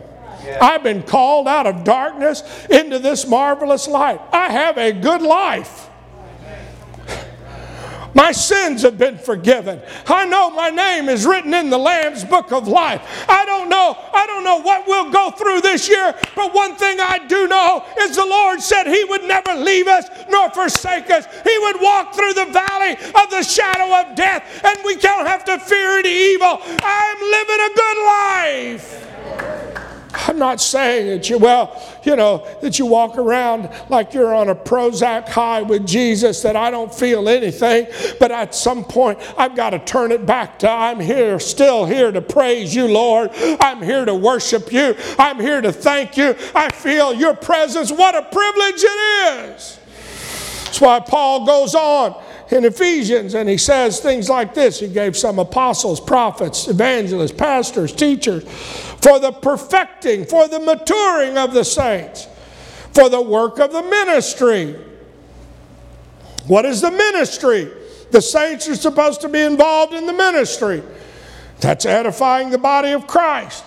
Yeah. 0.44 0.58
I've 0.62 0.84
been 0.84 1.04
called 1.04 1.48
out 1.48 1.68
of 1.68 1.84
darkness 1.84 2.44
into 2.70 3.00
this 3.00 3.28
marvelous 3.28 3.88
light. 3.88 4.20
I 4.32 4.50
have 4.50 4.78
a 4.78 4.92
good 4.92 5.22
life. 5.22 5.90
My 8.14 8.32
sins 8.32 8.82
have 8.82 8.98
been 8.98 9.18
forgiven. 9.18 9.82
I 10.08 10.26
know 10.26 10.50
my 10.50 10.70
name 10.70 11.10
is 11.10 11.26
written 11.26 11.54
in 11.54 11.70
the 11.70 11.78
Lamb's 11.78 12.24
book 12.24 12.52
of 12.52 12.68
life. 12.68 13.02
I 13.30 13.46
don't 13.46 13.70
know, 13.70 13.96
I 14.14 14.26
don't 14.26 14.44
know 14.44 14.62
what 14.62 14.88
we'll 14.88 15.12
go 15.12 15.32
through 15.32 15.62
this 15.62 15.88
year, 15.88 16.14
but 16.36 16.54
one 16.54 16.76
thing 16.76 17.00
I 17.00 17.26
do 17.28 17.48
know 17.48 17.86
is 18.00 18.16
the 18.16 18.26
Lord 18.26 18.62
said 18.62 18.88
He 18.88 19.04
would 19.06 19.24
never 19.24 19.56
leave 19.56 19.88
us 19.88 20.10
nor 20.30 20.50
forsake 20.50 21.10
us. 21.10 21.26
He 21.44 21.58
would 21.60 21.82
walk 21.82 22.14
through 22.14 22.34
the 22.34 22.46
valley 22.46 22.94
of 22.94 23.30
the 23.30 23.44
shadow 23.44 24.02
of 24.02 24.16
death, 24.16 24.64
and 24.64 24.78
we 24.86 24.96
don't 24.96 25.26
have 25.26 25.46
to 25.46 25.60
fear 25.60 26.00
any 26.00 26.34
evil. 26.34 26.60
I'm 26.62 27.22
living 27.22 27.60
a 27.60 27.76
good 27.76 27.98
life. 28.06 29.11
I'm 30.14 30.38
not 30.38 30.60
saying 30.60 31.08
that 31.08 31.30
you, 31.30 31.38
well, 31.38 31.82
you 32.04 32.16
know, 32.16 32.46
that 32.62 32.78
you 32.80 32.86
walk 32.86 33.18
around 33.18 33.70
like 33.90 34.14
you're 34.14 34.36
on 34.36 34.50
a 34.50 34.56
Prozac 34.56 35.30
high 35.30 35.62
with 35.62 35.86
Jesus, 35.88 36.42
that 36.42 36.56
I 36.56 36.70
don't 36.70 36.94
feel 36.94 37.30
anything, 37.30 37.88
but 38.20 38.32
at 38.32 38.54
some 38.54 38.84
point 38.84 39.20
I've 39.38 39.56
got 39.56 39.70
to 39.72 39.80
turn 39.80 40.12
it 40.12 40.26
back 40.26 40.60
to 40.60 40.70
I'm 40.70 41.00
here, 41.00 41.40
still 41.40 41.86
here 41.86 42.12
to 42.12 42.22
praise 42.22 42.76
you, 42.76 42.88
Lord. 42.88 43.32
I'm 43.34 43.82
here 43.82 44.06
to 44.06 44.16
worship 44.16 44.72
you. 44.72 44.96
I'm 45.18 45.40
here 45.40 45.62
to 45.62 45.72
thank 45.72 46.18
you. 46.18 46.36
I 46.54 46.70
feel 46.70 47.14
your 47.14 47.34
presence. 47.34 47.92
What 47.92 48.16
a 48.16 48.24
privilege 48.24 48.84
it 48.84 49.54
is. 49.56 49.80
That's 50.66 50.82
why 50.82 51.00
Paul 51.00 51.46
goes 51.46 51.76
on 51.76 52.22
in 52.50 52.66
Ephesians, 52.66 53.34
and 53.34 53.48
he 53.48 53.58
says 53.58 54.02
things 54.02 54.30
like 54.30 54.54
this. 54.54 54.80
He 54.80 54.88
gave 54.88 55.16
some 55.16 55.40
apostles, 55.40 56.02
prophets, 56.02 56.68
evangelists, 56.68 57.32
pastors, 57.32 57.94
teachers 57.94 58.44
for 59.02 59.20
the 59.20 59.32
perfecting, 59.32 60.26
for 60.26 60.48
the 60.48 60.60
maturing 60.60 61.38
of 61.38 61.54
the 61.54 61.64
saints, 61.64 62.28
for 62.94 63.10
the 63.10 63.22
work 63.22 63.60
of 63.60 63.72
the 63.72 63.82
ministry. 63.82 64.76
What 66.48 66.66
is 66.66 66.82
the 66.82 66.92
ministry? 66.92 67.72
The 68.12 68.22
saints 68.22 68.68
are 68.68 68.76
supposed 68.76 69.22
to 69.22 69.30
be 69.30 69.42
involved 69.42 69.94
in 69.94 70.06
the 70.06 70.14
ministry. 70.14 70.84
That's 71.60 71.86
edifying 71.86 72.50
the 72.50 72.58
body 72.58 72.92
of 72.92 73.08
Christ 73.08 73.64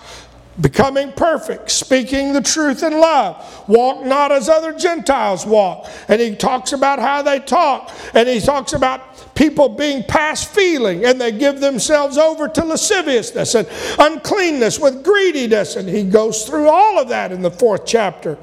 becoming 0.59 1.11
perfect, 1.11 1.69
speaking 1.69 2.33
the 2.33 2.41
truth 2.41 2.83
in 2.83 2.93
love. 2.93 3.67
Walk 3.67 4.05
not 4.05 4.31
as 4.31 4.47
other 4.47 4.73
Gentiles 4.73 5.45
walk. 5.45 5.89
And 6.07 6.21
he 6.21 6.35
talks 6.35 6.71
about 6.71 6.99
how 6.99 7.21
they 7.21 7.39
talk. 7.39 7.91
And 8.13 8.27
he 8.27 8.39
talks 8.39 8.73
about 8.73 9.14
people 9.35 9.69
being 9.69 10.03
past 10.03 10.49
feeling 10.53 11.05
and 11.05 11.19
they 11.19 11.31
give 11.31 11.59
themselves 11.59 12.17
over 12.17 12.47
to 12.47 12.63
lasciviousness 12.63 13.53
and 13.55 13.67
uncleanness 13.99 14.79
with 14.79 15.03
greediness. 15.03 15.75
And 15.75 15.87
he 15.87 16.03
goes 16.03 16.45
through 16.45 16.69
all 16.69 16.99
of 16.99 17.09
that 17.09 17.31
in 17.31 17.41
the 17.41 17.51
fourth 17.51 17.85
chapter. 17.85 18.37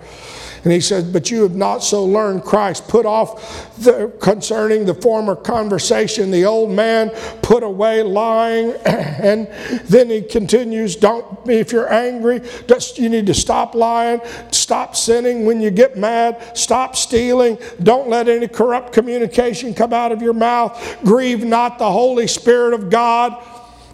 And 0.65 0.73
he 0.73 0.81
says, 0.81 1.05
But 1.05 1.31
you 1.31 1.43
have 1.43 1.57
not 1.57 1.83
so 1.83 2.05
learned 2.05 2.45
Christ. 2.45 2.87
Put 2.87 3.05
off 3.05 3.77
the, 3.79 4.13
concerning 4.21 4.85
the 4.87 4.95
former 4.95 5.35
conversation, 5.35 6.31
the 6.31 6.45
old 6.45 6.71
man, 6.71 7.11
put 7.43 7.63
away 7.63 8.03
lying. 8.03 8.75
And 9.23 9.47
then 9.85 10.11
he 10.11 10.23
continues, 10.23 10.97
Don't, 10.97 11.27
if 11.49 11.71
you're 11.71 11.93
angry, 11.93 12.41
just, 12.67 12.99
you 12.99 13.09
need 13.09 13.27
to 13.27 13.35
stop 13.35 13.75
lying, 13.75 14.21
stop 14.51 14.97
sinning 14.97 15.45
when 15.45 15.61
you 15.61 15.71
get 15.71 15.97
mad, 15.97 16.57
stop 16.57 16.97
stealing, 16.97 17.59
don't 17.83 18.09
let 18.09 18.29
any 18.29 18.49
corrupt 18.49 18.93
communication 18.93 19.75
come 19.75 19.93
out 19.93 20.11
of 20.11 20.23
your 20.23 20.33
mouth, 20.33 20.99
grieve 21.05 21.45
not 21.45 21.79
the 21.79 21.91
Holy 21.91 22.27
Spirit 22.27 22.75
of 22.75 22.91
God 22.91 23.37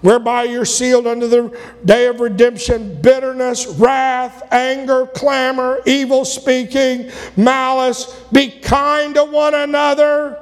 whereby 0.00 0.44
you're 0.44 0.64
sealed 0.64 1.06
unto 1.06 1.26
the 1.26 1.58
day 1.84 2.06
of 2.06 2.20
redemption 2.20 3.00
bitterness, 3.00 3.66
wrath, 3.66 4.42
anger, 4.52 5.06
clamor, 5.06 5.80
evil 5.86 6.24
speaking, 6.24 7.10
malice. 7.36 8.20
Be 8.32 8.50
kind 8.50 9.14
to 9.14 9.24
one 9.24 9.54
another. 9.54 10.38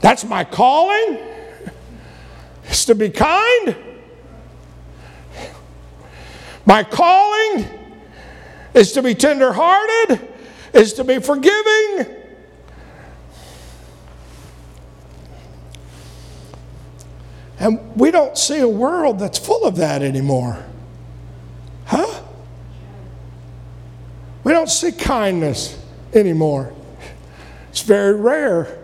That's 0.00 0.24
my 0.24 0.44
calling, 0.44 1.18
is 2.68 2.84
to 2.84 2.94
be 2.94 3.10
kind. 3.10 3.76
My 6.64 6.82
calling 6.82 7.64
is 8.74 8.92
to 8.92 9.02
be 9.02 9.14
tenderhearted, 9.14 10.20
is 10.72 10.92
to 10.94 11.04
be 11.04 11.18
forgiving 11.18 12.25
And 17.58 17.96
we 17.96 18.10
don't 18.10 18.36
see 18.36 18.60
a 18.60 18.68
world 18.68 19.18
that's 19.18 19.38
full 19.38 19.64
of 19.64 19.76
that 19.76 20.02
anymore. 20.02 20.64
Huh? 21.86 22.22
We 24.44 24.52
don't 24.52 24.70
see 24.70 24.92
kindness 24.92 25.82
anymore. 26.12 26.72
It's 27.70 27.82
very 27.82 28.14
rare, 28.14 28.78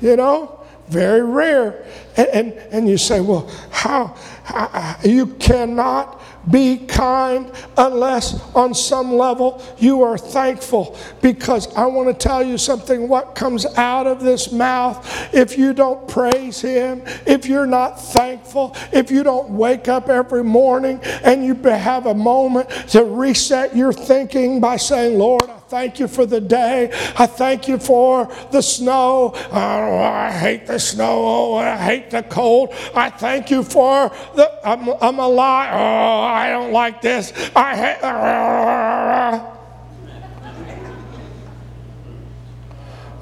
you 0.00 0.16
know? 0.16 0.62
very 0.92 1.22
rare. 1.22 1.84
And, 2.16 2.28
and, 2.28 2.52
and 2.70 2.88
you 2.88 2.98
say, 2.98 3.20
well, 3.20 3.50
how, 3.70 4.16
how? 4.44 4.96
You 5.02 5.26
cannot 5.26 6.20
be 6.50 6.78
kind 6.78 7.50
unless 7.76 8.40
on 8.54 8.74
some 8.74 9.14
level 9.14 9.62
you 9.78 10.02
are 10.02 10.18
thankful. 10.18 10.98
Because 11.20 11.72
I 11.74 11.86
want 11.86 12.08
to 12.08 12.14
tell 12.14 12.42
you 12.42 12.58
something 12.58 13.08
what 13.08 13.34
comes 13.34 13.66
out 13.76 14.06
of 14.06 14.20
this 14.20 14.52
mouth, 14.52 15.34
if 15.34 15.56
you 15.56 15.72
don't 15.72 16.06
praise 16.08 16.60
Him, 16.60 17.02
if 17.26 17.46
you're 17.46 17.66
not 17.66 18.00
thankful, 18.00 18.76
if 18.92 19.10
you 19.10 19.22
don't 19.22 19.50
wake 19.50 19.88
up 19.88 20.08
every 20.08 20.44
morning 20.44 21.00
and 21.22 21.44
you 21.44 21.54
have 21.62 22.06
a 22.06 22.14
moment 22.14 22.68
to 22.88 23.04
reset 23.04 23.76
your 23.76 23.92
thinking 23.92 24.60
by 24.60 24.76
saying, 24.76 25.18
Lord, 25.18 25.44
I 25.48 25.61
thank 25.72 25.98
you 25.98 26.06
for 26.06 26.26
the 26.26 26.38
day. 26.38 26.90
I 27.16 27.24
thank 27.24 27.66
you 27.66 27.78
for 27.78 28.30
the 28.50 28.60
snow. 28.60 29.32
Oh, 29.34 29.98
I 29.98 30.30
hate 30.30 30.66
the 30.66 30.78
snow. 30.78 31.24
Oh, 31.24 31.54
I 31.56 31.78
hate 31.78 32.10
the 32.10 32.22
cold. 32.22 32.74
I 32.94 33.08
thank 33.08 33.50
you 33.50 33.62
for 33.62 34.12
the, 34.36 34.52
I'm, 34.68 34.86
I'm 35.00 35.18
alive. 35.18 35.70
Oh, 35.72 36.20
I 36.24 36.50
don't 36.50 36.72
like 36.72 37.00
this. 37.00 37.32
I 37.56 37.74
hate. 37.74 38.04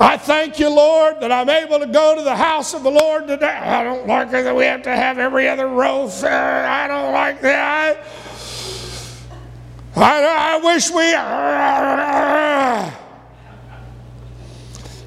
I 0.01 0.17
thank 0.17 0.59
you, 0.59 0.71
Lord, 0.71 1.21
that 1.21 1.31
I'm 1.31 1.49
able 1.49 1.79
to 1.79 1.87
go 1.87 2.17
to 2.17 2.23
the 2.23 2.35
house 2.35 2.75
of 2.75 2.83
the 2.83 2.91
Lord 2.91 3.29
today. 3.29 3.47
I 3.47 3.85
don't 3.85 4.09
like 4.09 4.27
it 4.29 4.43
that 4.43 4.57
we 4.57 4.65
have 4.65 4.83
to 4.83 4.97
have 4.97 5.21
every 5.21 5.47
other 5.47 5.69
row 5.69 6.09
fair. 6.09 6.67
I 6.67 6.89
don't 6.89 7.13
like 7.13 7.41
that. 7.43 8.05
I 9.97 10.61
wish 10.63 10.91
we. 10.91 11.11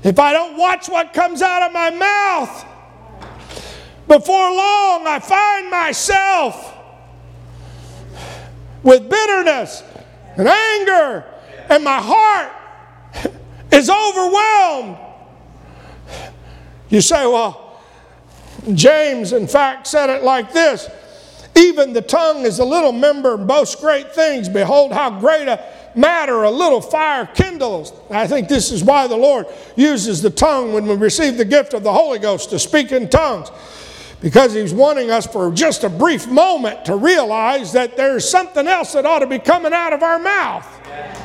If 0.04 0.20
I 0.20 0.34
don't 0.34 0.58
watch 0.58 0.90
what 0.90 1.14
comes 1.14 1.42
out 1.42 1.62
of 1.62 1.72
my 1.72 1.90
mouth, 1.90 2.66
before 4.08 4.52
long 4.52 5.08
I 5.08 5.20
find 5.20 5.72
myself 5.72 6.78
with 8.84 9.10
bitterness 9.10 9.82
and 10.36 10.48
anger, 10.48 11.24
and 11.70 11.84
my 11.84 12.02
heart 12.02 12.52
is 13.72 13.90
overwhelmed. 13.90 14.98
You 16.90 17.00
say, 17.02 17.26
well, 17.26 17.80
James, 18.74 19.32
in 19.32 19.48
fact, 19.48 19.88
said 19.88 20.10
it 20.10 20.24
like 20.24 20.52
this 20.54 20.90
even 21.56 21.94
the 21.94 22.02
tongue 22.02 22.46
is 22.46 22.60
a 22.60 22.66
little 22.66 22.92
member 22.92 23.36
and 23.36 23.48
boasts 23.48 23.76
great 23.76 24.14
things. 24.14 24.50
Behold, 24.50 24.92
how 24.92 25.20
great 25.20 25.48
a 25.48 25.64
matter 25.96 26.44
a 26.44 26.52
little 26.52 26.82
fire 26.82 27.26
kindles. 27.26 27.94
I 28.10 28.28
think 28.28 28.48
this 28.48 28.72
is 28.72 28.84
why 28.84 29.08
the 29.08 29.18
Lord 29.18 29.48
uses 29.76 30.22
the 30.22 30.30
tongue 30.30 30.74
when 30.74 30.88
we 30.88 30.96
receive 30.96 31.38
the 31.38 31.46
gift 31.46 31.74
of 31.74 31.84
the 31.84 31.94
Holy 31.94 32.20
Ghost 32.20 32.50
to 32.50 32.60
speak 32.60 32.92
in 32.92 33.10
tongues. 33.10 33.52
Because 34.22 34.54
He's 34.54 34.74
wanting 34.74 35.12
us 35.12 35.28
for 35.28 35.52
just 35.52 35.84
a 35.84 35.90
brief 35.90 36.28
moment 36.28 36.86
to 36.86 36.96
realize 36.96 37.74
that 37.74 37.98
there's 37.98 38.28
something 38.28 38.68
else 38.68 38.94
that 38.94 39.06
ought 39.06 39.20
to 39.20 39.28
be 39.28 39.40
coming 39.40 39.74
out 39.74 39.94
of 39.94 40.02
our 40.02 40.18
mouth. 40.18 41.23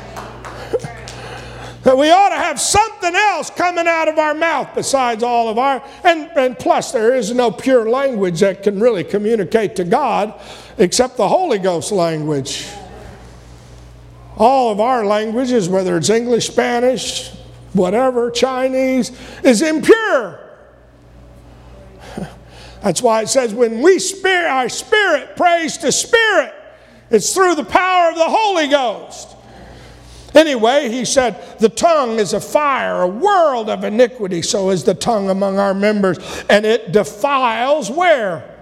That 1.88 1.96
we 1.96 2.10
ought 2.10 2.28
to 2.28 2.36
have 2.36 2.60
something 2.60 3.14
else 3.14 3.48
coming 3.48 3.86
out 3.86 4.08
of 4.08 4.18
our 4.18 4.34
mouth 4.34 4.68
besides 4.74 5.22
all 5.22 5.48
of 5.48 5.56
our, 5.56 5.82
and, 6.04 6.30
and 6.36 6.58
plus, 6.58 6.92
there 6.92 7.14
is 7.14 7.32
no 7.32 7.50
pure 7.50 7.88
language 7.88 8.40
that 8.40 8.62
can 8.62 8.78
really 8.78 9.02
communicate 9.02 9.74
to 9.74 9.84
God 9.84 10.38
except 10.76 11.16
the 11.16 11.26
Holy 11.26 11.58
Ghost 11.58 11.90
language. 11.90 12.68
All 14.36 14.70
of 14.70 14.80
our 14.80 15.06
languages, 15.06 15.66
whether 15.70 15.96
it's 15.96 16.10
English, 16.10 16.48
Spanish, 16.48 17.30
whatever, 17.72 18.30
Chinese, 18.30 19.18
is 19.42 19.62
impure. 19.62 20.40
That's 22.82 23.00
why 23.00 23.22
it 23.22 23.28
says 23.28 23.54
when 23.54 23.80
we 23.80 23.98
spirit, 23.98 24.50
our 24.50 24.68
spirit 24.68 25.36
prays 25.36 25.78
to 25.78 25.90
spirit, 25.90 26.52
it's 27.08 27.32
through 27.32 27.54
the 27.54 27.64
power 27.64 28.10
of 28.10 28.16
the 28.16 28.28
Holy 28.28 28.68
Ghost. 28.68 29.36
Anyway, 30.34 30.90
he 30.90 31.04
said, 31.04 31.58
the 31.58 31.68
tongue 31.68 32.18
is 32.18 32.32
a 32.32 32.40
fire, 32.40 33.02
a 33.02 33.08
world 33.08 33.70
of 33.70 33.84
iniquity. 33.84 34.42
So 34.42 34.70
is 34.70 34.84
the 34.84 34.94
tongue 34.94 35.30
among 35.30 35.58
our 35.58 35.74
members. 35.74 36.18
And 36.50 36.66
it 36.66 36.92
defiles 36.92 37.90
where? 37.90 38.54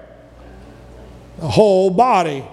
The 1.38 1.48
whole 1.48 1.90
body. 1.90 2.44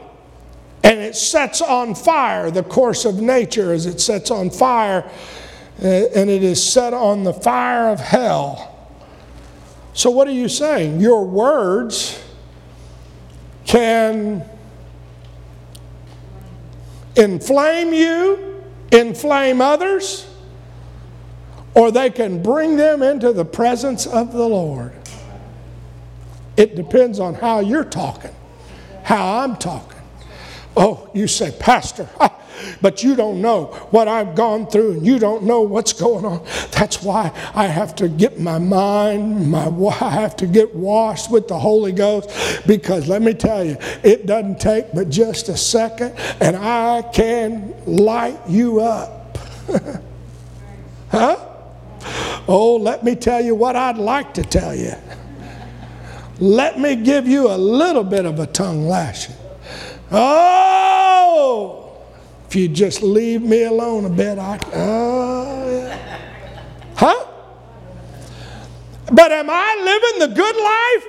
And 0.83 0.99
it 0.99 1.15
sets 1.15 1.61
on 1.61 1.95
fire 1.95 2.51
the 2.51 2.63
course 2.63 3.05
of 3.05 3.21
nature 3.21 3.71
as 3.71 3.85
it 3.85 4.01
sets 4.01 4.31
on 4.31 4.49
fire. 4.49 5.09
Uh, 5.81 5.87
and 5.87 6.29
it 6.29 6.43
is 6.43 6.61
set 6.63 6.93
on 6.93 7.23
the 7.23 7.33
fire 7.33 7.89
of 7.89 7.99
hell. 7.99 8.69
So, 9.93 10.09
what 10.09 10.27
are 10.27 10.31
you 10.31 10.49
saying? 10.49 10.99
Your 10.99 11.23
words 11.23 12.21
can 13.65 14.43
inflame 17.15 17.93
you 17.93 18.52
inflame 18.93 19.61
others, 19.61 20.27
or 21.73 21.91
they 21.91 22.09
can 22.09 22.41
bring 22.41 22.77
them 22.77 23.01
into 23.01 23.33
the 23.33 23.45
presence 23.45 24.05
of 24.05 24.31
the 24.33 24.47
Lord. 24.47 24.93
It 26.55 26.75
depends 26.75 27.19
on 27.19 27.33
how 27.33 27.59
you're 27.59 27.83
talking, 27.83 28.35
how 29.03 29.39
I'm 29.39 29.55
talking. 29.57 29.92
Oh, 30.75 31.09
you 31.13 31.27
say, 31.27 31.51
Pastor, 31.59 32.09
but 32.81 33.03
you 33.03 33.15
don't 33.15 33.41
know 33.41 33.65
what 33.91 34.07
I've 34.07 34.35
gone 34.35 34.67
through 34.67 34.93
and 34.93 35.05
you 35.05 35.19
don't 35.19 35.43
know 35.43 35.61
what's 35.61 35.93
going 35.93 36.25
on. 36.25 36.43
That's 36.71 37.03
why 37.03 37.31
I 37.53 37.67
have 37.67 37.95
to 37.97 38.07
get 38.07 38.39
my 38.39 38.57
mind, 38.57 39.49
my, 39.49 39.67
I 40.01 40.09
have 40.09 40.35
to 40.37 40.47
get 40.47 40.73
washed 40.73 41.29
with 41.29 41.47
the 41.47 41.57
Holy 41.57 41.91
Ghost 41.91 42.29
because 42.65 43.07
let 43.07 43.21
me 43.21 43.33
tell 43.33 43.63
you, 43.63 43.77
it 44.03 44.25
doesn't 44.25 44.59
take 44.59 44.93
but 44.93 45.09
just 45.09 45.49
a 45.49 45.57
second 45.57 46.15
and 46.39 46.55
I 46.55 47.03
can 47.13 47.73
light 47.85 48.39
you 48.47 48.81
up. 48.81 49.37
huh? 51.09 51.49
Oh, 52.47 52.77
let 52.81 53.03
me 53.03 53.15
tell 53.15 53.41
you 53.41 53.55
what 53.55 53.75
I'd 53.75 53.97
like 53.97 54.33
to 54.33 54.43
tell 54.43 54.75
you. 54.75 54.93
Let 56.39 56.79
me 56.79 56.95
give 56.95 57.27
you 57.27 57.49
a 57.49 57.57
little 57.57 58.03
bit 58.03 58.25
of 58.25 58.39
a 58.39 58.47
tongue 58.47 58.87
lashing. 58.87 59.35
Oh! 60.11 61.97
If 62.47 62.55
you 62.55 62.67
just 62.67 63.01
leave 63.01 63.41
me 63.41 63.63
alone 63.63 64.05
a 64.05 64.09
bit, 64.09 64.37
I. 64.37 64.57
Uh, 64.57 65.97
huh? 66.95 67.27
But 69.11 69.31
am 69.31 69.49
I 69.49 69.81
living 69.83 70.29
the 70.29 70.35
good 70.35 70.55
life? 70.55 71.05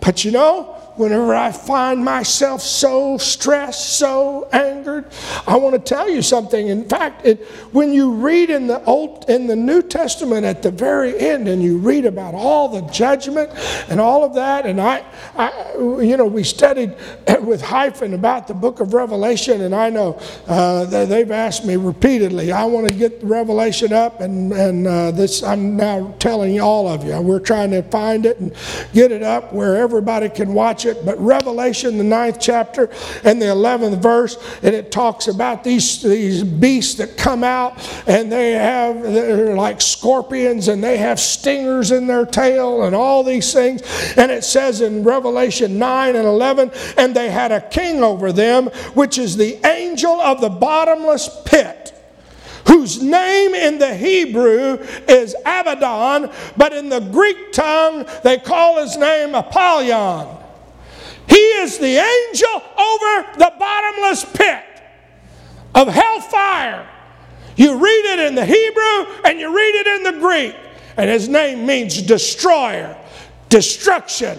But 0.00 0.24
you 0.24 0.32
know, 0.32 0.76
whenever 0.96 1.34
I 1.34 1.52
find 1.52 2.04
myself 2.04 2.60
so 2.62 3.18
stressed, 3.18 3.98
so 3.98 4.48
angered. 4.52 5.06
I 5.46 5.56
want 5.56 5.74
to 5.74 5.78
tell 5.78 6.08
you 6.08 6.22
something. 6.22 6.68
In 6.68 6.88
fact, 6.88 7.26
it, 7.26 7.44
when 7.72 7.92
you 7.92 8.12
read 8.12 8.50
in 8.50 8.66
the 8.66 8.82
Old, 8.84 9.28
in 9.28 9.46
the 9.46 9.56
New 9.56 9.82
Testament 9.82 10.44
at 10.44 10.62
the 10.62 10.70
very 10.70 11.18
end, 11.18 11.48
and 11.48 11.62
you 11.62 11.78
read 11.78 12.06
about 12.06 12.34
all 12.34 12.68
the 12.68 12.82
judgment 12.90 13.50
and 13.88 14.00
all 14.00 14.24
of 14.24 14.34
that, 14.34 14.66
and 14.66 14.80
I, 14.80 15.04
I 15.36 15.74
you 15.76 16.16
know, 16.16 16.26
we 16.26 16.42
studied 16.42 16.94
with 17.42 17.60
hyphen 17.60 18.14
about 18.14 18.48
the 18.48 18.54
Book 18.54 18.80
of 18.80 18.94
Revelation, 18.94 19.60
and 19.60 19.74
I 19.74 19.90
know 19.90 20.18
uh, 20.46 20.84
they've 20.84 21.30
asked 21.30 21.64
me 21.64 21.76
repeatedly. 21.76 22.52
I 22.52 22.64
want 22.64 22.88
to 22.88 22.94
get 22.94 23.22
Revelation 23.22 23.92
up, 23.92 24.20
and 24.20 24.52
and 24.52 24.86
uh, 24.86 25.10
this 25.10 25.42
I'm 25.42 25.76
now 25.76 26.14
telling 26.18 26.60
all 26.60 26.88
of 26.88 27.04
you. 27.04 27.20
We're 27.20 27.40
trying 27.40 27.70
to 27.72 27.82
find 27.82 28.24
it 28.24 28.38
and 28.38 28.54
get 28.92 29.12
it 29.12 29.22
up 29.22 29.52
where 29.52 29.76
everybody 29.76 30.28
can 30.28 30.54
watch 30.54 30.85
it, 30.86 31.04
but 31.04 31.18
Revelation, 31.18 31.98
the 31.98 32.04
ninth 32.04 32.38
chapter 32.40 32.90
and 33.24 33.40
the 33.40 33.46
11th 33.46 34.00
verse, 34.00 34.36
and 34.62 34.74
it 34.74 34.90
talks 34.90 35.28
about 35.28 35.64
these, 35.64 36.02
these 36.02 36.42
beasts 36.42 36.94
that 36.96 37.16
come 37.16 37.44
out 37.44 37.78
and 38.06 38.30
they 38.30 38.52
have, 38.52 39.02
they're 39.02 39.56
like 39.56 39.80
scorpions 39.80 40.68
and 40.68 40.82
they 40.82 40.96
have 40.96 41.20
stingers 41.20 41.90
in 41.90 42.06
their 42.06 42.26
tail 42.26 42.84
and 42.84 42.94
all 42.94 43.22
these 43.22 43.52
things. 43.52 43.82
And 44.16 44.30
it 44.30 44.44
says 44.44 44.80
in 44.80 45.04
Revelation 45.04 45.78
9 45.78 46.16
and 46.16 46.26
11, 46.26 46.70
and 46.96 47.14
they 47.14 47.30
had 47.30 47.52
a 47.52 47.60
king 47.60 48.02
over 48.02 48.32
them, 48.32 48.66
which 48.94 49.18
is 49.18 49.36
the 49.36 49.58
angel 49.66 50.20
of 50.20 50.40
the 50.40 50.48
bottomless 50.48 51.28
pit 51.44 51.92
whose 52.66 53.00
name 53.02 53.54
in 53.54 53.78
the 53.78 53.94
Hebrew 53.94 54.78
is 55.08 55.34
Abaddon, 55.44 56.30
but 56.56 56.72
in 56.72 56.88
the 56.88 57.00
Greek 57.00 57.52
tongue 57.52 58.06
they 58.24 58.38
call 58.38 58.82
his 58.82 58.96
name 58.96 59.34
Apollyon. 59.34 60.35
He 61.28 61.36
is 61.36 61.78
the 61.78 61.96
angel 61.96 62.62
over 62.78 63.38
the 63.38 63.52
bottomless 63.58 64.24
pit 64.24 64.64
of 65.74 65.88
hellfire. 65.88 66.88
You 67.56 67.78
read 67.78 68.12
it 68.12 68.18
in 68.20 68.34
the 68.34 68.44
Hebrew 68.44 69.22
and 69.24 69.40
you 69.40 69.54
read 69.54 69.74
it 69.74 69.86
in 69.86 70.02
the 70.02 70.20
Greek, 70.20 70.54
and 70.96 71.08
his 71.10 71.28
name 71.28 71.66
means 71.66 72.00
destroyer, 72.02 72.96
destruction. 73.48 74.38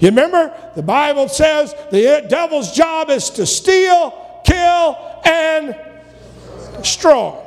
You 0.00 0.08
remember 0.08 0.52
the 0.74 0.82
Bible 0.82 1.28
says 1.28 1.74
the 1.90 2.26
devil's 2.28 2.72
job 2.72 3.10
is 3.10 3.30
to 3.30 3.46
steal, 3.46 4.42
kill, 4.44 5.20
and 5.24 5.76
destroy. 6.78 7.38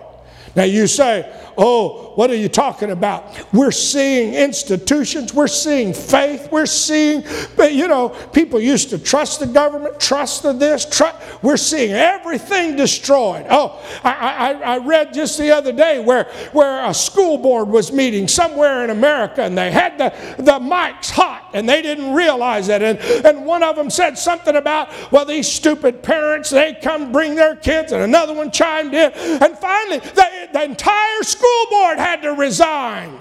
Now 0.55 0.63
you 0.63 0.87
say, 0.87 1.29
oh, 1.57 2.04
what 2.15 2.29
are 2.31 2.35
you 2.35 2.49
talking 2.49 2.91
about? 2.91 3.53
We're 3.53 3.71
seeing 3.71 4.33
institutions, 4.33 5.33
we're 5.33 5.47
seeing 5.47 5.93
faith, 5.93 6.49
we're 6.51 6.65
seeing, 6.65 7.23
but 7.55 7.73
you 7.73 7.87
know, 7.87 8.09
people 8.09 8.59
used 8.59 8.89
to 8.89 8.99
trust 8.99 9.39
the 9.39 9.47
government, 9.47 9.99
trust 9.99 10.43
the 10.43 10.53
this, 10.53 10.85
trust, 10.85 11.17
we're 11.43 11.57
seeing 11.57 11.91
everything 11.91 12.75
destroyed. 12.75 13.45
Oh, 13.49 13.81
I, 14.03 14.11
I, 14.11 14.51
I 14.75 14.77
read 14.79 15.13
just 15.13 15.37
the 15.37 15.51
other 15.51 15.71
day 15.71 15.99
where, 15.99 16.25
where 16.51 16.85
a 16.85 16.93
school 16.93 17.37
board 17.37 17.67
was 17.67 17.91
meeting 17.91 18.27
somewhere 18.27 18.83
in 18.83 18.89
America 18.89 19.41
and 19.41 19.57
they 19.57 19.71
had 19.71 19.97
the, 19.97 20.13
the 20.41 20.59
mics 20.59 21.09
hot 21.09 21.49
and 21.53 21.67
they 21.67 21.81
didn't 21.81 22.13
realize 22.13 22.69
it. 22.69 22.81
And, 22.81 22.99
and 23.25 23.45
one 23.45 23.63
of 23.63 23.75
them 23.75 23.89
said 23.89 24.17
something 24.17 24.55
about, 24.55 24.89
well, 25.11 25.25
these 25.25 25.47
stupid 25.47 26.03
parents, 26.03 26.49
they 26.49 26.73
come 26.81 27.11
bring 27.11 27.35
their 27.35 27.55
kids, 27.55 27.91
and 27.91 28.01
another 28.03 28.33
one 28.33 28.51
chimed 28.51 28.93
in. 28.93 29.11
And 29.13 29.57
finally, 29.57 29.99
the, 29.99 30.49
the 30.53 30.63
entire 30.63 31.23
school 31.23 31.65
board 31.69 31.97
had 32.05 32.21
to 32.21 32.33
resign. 32.33 33.19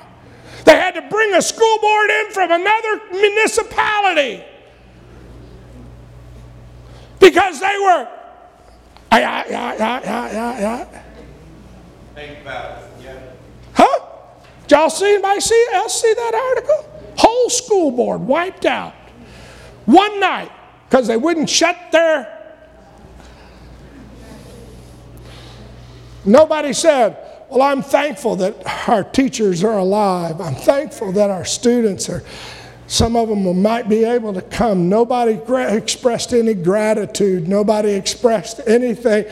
They 0.64 0.76
had 0.76 0.94
to 0.94 1.02
bring 1.02 1.34
a 1.34 1.42
school 1.42 1.78
board 1.80 2.10
in 2.10 2.30
from 2.30 2.50
another 2.52 3.00
municipality 3.10 4.44
because 7.18 7.60
they 7.60 7.76
were. 7.80 8.08
Yeah, 9.12 9.44
yeah, 9.48 9.74
yeah, 9.76 10.00
yeah, 10.02 10.60
yeah. 10.60 11.02
Think 12.14 12.40
about 12.42 12.82
it. 12.82 12.90
Yeah. 13.04 13.20
Huh? 13.74 14.06
Did 14.62 14.76
y'all 14.76 14.90
see 14.90 15.12
anybody 15.14 15.40
see, 15.40 15.66
else 15.72 16.02
see 16.02 16.12
that 16.14 16.34
article? 16.34 16.90
Whole 17.16 17.48
school 17.48 17.90
board 17.90 18.20
wiped 18.20 18.66
out. 18.66 18.94
One 19.86 20.18
night 20.20 20.50
because 20.88 21.06
they 21.06 21.16
wouldn't 21.16 21.48
shut 21.48 21.76
their. 21.92 22.30
Nobody 26.24 26.72
said, 26.72 27.23
Well, 27.54 27.62
I'm 27.62 27.82
thankful 27.82 28.34
that 28.36 28.88
our 28.88 29.04
teachers 29.04 29.62
are 29.62 29.78
alive. 29.78 30.40
I'm 30.40 30.56
thankful 30.56 31.12
that 31.12 31.30
our 31.30 31.44
students 31.44 32.08
are 32.08 32.24
some 32.94 33.16
of 33.16 33.28
them 33.28 33.60
might 33.60 33.88
be 33.88 34.04
able 34.04 34.32
to 34.32 34.40
come. 34.40 34.88
Nobody 34.88 35.40
expressed 35.58 36.32
any 36.32 36.54
gratitude. 36.54 37.48
Nobody 37.48 37.90
expressed 37.90 38.60
anything. 38.68 39.24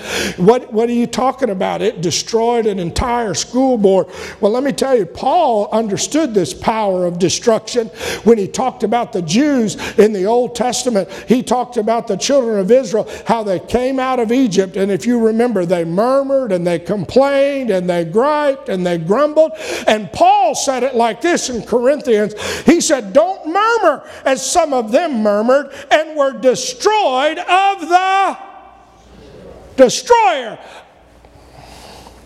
What, 0.44 0.72
what 0.72 0.88
are 0.88 0.94
you 0.94 1.07
talking 1.07 1.48
about? 1.48 1.81
It 1.81 2.01
destroyed 2.01 2.66
an 2.66 2.81
entire 2.81 3.35
school 3.35 3.79
board. 3.79 4.09
Well, 4.40 4.51
let 4.51 4.64
me 4.64 4.72
tell 4.72 4.98
you, 4.98 5.07
Paul 5.07 5.68
understood 5.70 6.35
this 6.35 6.53
power 6.53 7.07
of 7.07 7.20
destruction 7.20 7.87
when 8.25 8.37
he 8.37 8.48
talked 8.48 8.83
about 8.83 9.12
the 9.12 9.22
Jews 9.22 9.77
in 9.96 10.12
the 10.12 10.25
Old 10.25 10.57
Testament. 10.57 11.09
He 11.29 11.44
talked 11.44 11.77
about 11.77 12.09
the 12.09 12.16
children 12.16 12.59
of 12.59 12.68
Israel, 12.68 13.09
how 13.27 13.44
they 13.44 13.61
came 13.61 14.01
out 14.01 14.18
of 14.18 14.33
Egypt. 14.33 14.77
And 14.77 14.90
if 14.90 15.07
you 15.07 15.25
remember, 15.25 15.64
they 15.64 15.85
murmured 15.85 16.51
and 16.51 16.66
they 16.66 16.81
complained 16.81 17.70
and 17.70 17.88
they 17.88 18.05
griped 18.05 18.68
and 18.68 18.85
they 18.85 18.98
grumbled. 18.98 19.53
And 19.87 20.11
Paul 20.12 20.57
said 20.57 20.83
it 20.83 20.96
like 20.96 21.20
this 21.20 21.48
in 21.48 21.62
Corinthians 21.62 22.35
He 22.66 22.81
said, 22.81 23.12
Don't 23.12 23.51
murmur 23.52 24.08
as 24.24 24.44
some 24.44 24.72
of 24.72 24.92
them 24.92 25.22
murmured 25.22 25.72
and 25.90 26.16
were 26.16 26.32
destroyed 26.32 27.38
of 27.38 27.80
the 27.80 28.38
destroyer. 29.76 30.58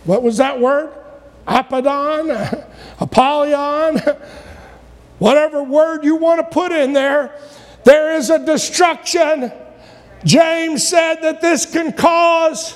What 0.05 0.23
was 0.23 0.37
that 0.39 0.61
word? 0.61 0.93
Apollyon, 1.47 2.65
Apollyon, 3.01 4.01
whatever 5.19 5.63
word 5.63 6.05
you 6.05 6.17
want 6.17 6.41
to 6.41 6.47
put 6.53 6.73
in 6.73 6.93
there, 6.93 7.39
there 7.85 8.15
is 8.15 8.31
a 8.31 8.45
destruction. 8.45 9.53
James 10.25 10.87
said 10.87 11.17
that 11.23 11.41
this 11.41 11.65
can 11.65 11.93
cause. 11.93 12.75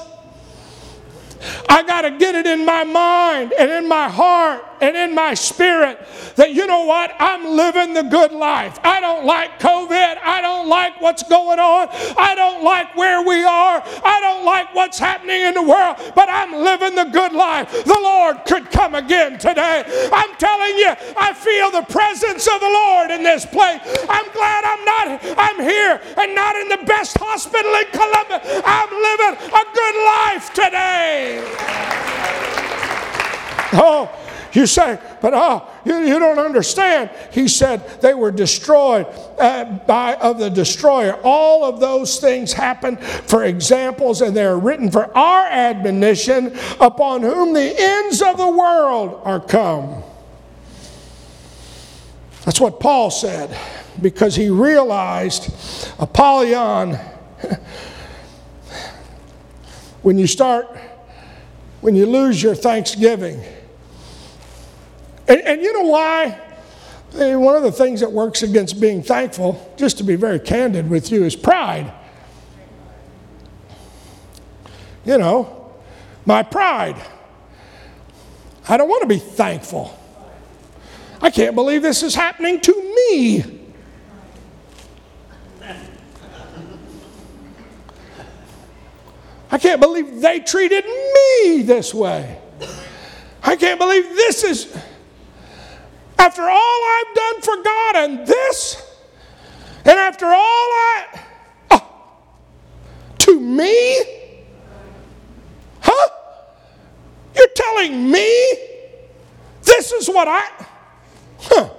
I 1.68 1.82
got 1.82 2.02
to 2.02 2.12
get 2.12 2.34
it 2.34 2.46
in 2.46 2.64
my 2.64 2.84
mind 2.84 3.52
and 3.58 3.70
in 3.70 3.88
my 3.88 4.08
heart 4.08 4.64
and 4.80 4.96
in 4.96 5.14
my 5.14 5.34
spirit 5.34 5.98
that, 6.36 6.54
you 6.54 6.66
know 6.66 6.84
what, 6.84 7.12
I'm 7.18 7.44
living 7.56 7.94
the 7.94 8.02
good 8.02 8.32
life. 8.32 8.78
I 8.82 9.00
don't 9.00 9.24
like 9.24 9.60
COVID. 9.60 10.18
I 10.22 10.40
don't 10.40 10.68
like 10.68 11.00
what's 11.00 11.22
going 11.22 11.58
on. 11.58 11.88
I 12.16 12.34
don't 12.34 12.64
like 12.64 12.96
where 12.96 13.22
we 13.22 13.44
are. 13.44 13.82
I 14.04 14.20
don't 14.20 14.44
like 14.44 14.74
what's 14.74 14.98
happening 14.98 15.40
in 15.42 15.54
the 15.54 15.62
world, 15.62 15.96
but 16.14 16.28
I'm 16.28 16.52
living 16.52 16.94
the 16.94 17.04
good 17.04 17.32
life. 17.32 17.70
The 17.84 18.00
Lord 18.00 18.44
could 18.46 18.70
come 18.70 18.94
again 18.94 19.38
today. 19.38 19.84
I'm 20.12 20.34
telling 20.36 20.76
you, 20.76 20.94
I 21.16 21.32
feel 21.34 21.70
the 21.70 21.86
presence 21.92 22.46
of 22.46 22.60
the 22.60 22.68
Lord 22.68 23.10
in 23.10 23.22
this 23.22 23.44
place. 23.46 23.80
I'm 24.08 24.30
glad 24.32 24.64
I'm 24.64 24.84
not, 24.84 25.20
I'm 25.38 25.60
here 25.60 26.00
and 26.16 26.34
not 26.34 26.56
in 26.56 26.68
the 26.68 26.84
best 26.86 27.16
hospital 27.18 27.72
in 27.74 27.86
Columbus. 27.92 28.62
I'm 28.64 28.90
living 28.90 29.34
a 29.50 29.64
good 29.74 29.96
life 30.04 30.52
today. 30.54 31.42
Oh, 33.72 34.10
you 34.52 34.66
say, 34.66 34.98
but 35.20 35.32
oh, 35.34 35.68
you, 35.84 35.98
you 35.98 36.18
don't 36.18 36.38
understand. 36.38 37.10
He 37.30 37.46
said 37.48 38.00
they 38.00 38.14
were 38.14 38.30
destroyed 38.30 39.06
uh, 39.38 39.64
by 39.86 40.14
of 40.16 40.38
the 40.38 40.48
destroyer. 40.48 41.18
All 41.22 41.64
of 41.64 41.78
those 41.80 42.18
things 42.18 42.52
happened 42.52 43.00
for 43.00 43.44
examples, 43.44 44.22
and 44.22 44.36
they 44.36 44.44
are 44.44 44.58
written 44.58 44.90
for 44.90 45.16
our 45.16 45.46
admonition, 45.46 46.58
upon 46.80 47.22
whom 47.22 47.54
the 47.54 47.74
ends 47.78 48.22
of 48.22 48.36
the 48.36 48.48
world 48.48 49.20
are 49.24 49.40
come. 49.40 50.02
That's 52.44 52.60
what 52.60 52.80
Paul 52.80 53.10
said, 53.10 53.56
because 54.00 54.34
he 54.34 54.50
realized 54.50 55.52
Apollyon. 55.98 56.98
when 60.02 60.18
you 60.18 60.26
start, 60.26 60.66
when 61.82 61.94
you 61.94 62.06
lose 62.06 62.42
your 62.42 62.54
thanksgiving 62.54 63.42
and, 65.30 65.40
and 65.42 65.62
you 65.62 65.72
know 65.72 65.88
why? 65.88 66.40
One 67.12 67.54
of 67.54 67.62
the 67.62 67.70
things 67.70 68.00
that 68.00 68.10
works 68.10 68.42
against 68.42 68.80
being 68.80 69.00
thankful, 69.00 69.72
just 69.76 69.98
to 69.98 70.04
be 70.04 70.16
very 70.16 70.40
candid 70.40 70.90
with 70.90 71.12
you, 71.12 71.24
is 71.24 71.36
pride. 71.36 71.92
You 75.04 75.18
know, 75.18 75.72
my 76.26 76.42
pride. 76.42 77.00
I 78.68 78.76
don't 78.76 78.88
want 78.88 79.02
to 79.02 79.08
be 79.08 79.18
thankful. 79.18 79.96
I 81.22 81.30
can't 81.30 81.54
believe 81.54 81.82
this 81.82 82.02
is 82.02 82.14
happening 82.14 82.60
to 82.60 82.72
me. 82.72 83.60
I 89.52 89.58
can't 89.58 89.80
believe 89.80 90.20
they 90.20 90.40
treated 90.40 90.84
me 90.84 91.62
this 91.62 91.94
way. 91.94 92.40
I 93.44 93.54
can't 93.54 93.78
believe 93.78 94.04
this 94.04 94.44
is. 94.44 94.76
After 96.20 96.42
all 96.42 96.83
I've 96.85 97.14
done 97.14 97.40
for 97.40 97.62
God 97.62 97.96
and 97.96 98.26
this, 98.26 98.87
and 99.87 99.98
after 99.98 100.26
all 100.26 100.35
I. 100.37 101.20
Oh, 101.70 102.18
to 103.20 103.40
me? 103.40 104.04
Huh? 105.80 106.09
You're 107.35 107.48
telling 107.54 108.11
me 108.11 108.54
this 109.62 109.92
is 109.92 110.09
what 110.09 110.28
I. 110.28 110.46
Huh. 111.38 111.70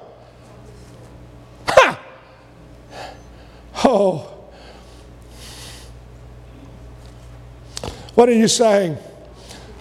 Huh. 1.68 1.96
Oh. 3.86 4.28
What 8.16 8.28
are 8.28 8.34
you 8.34 8.48
saying? 8.48 8.98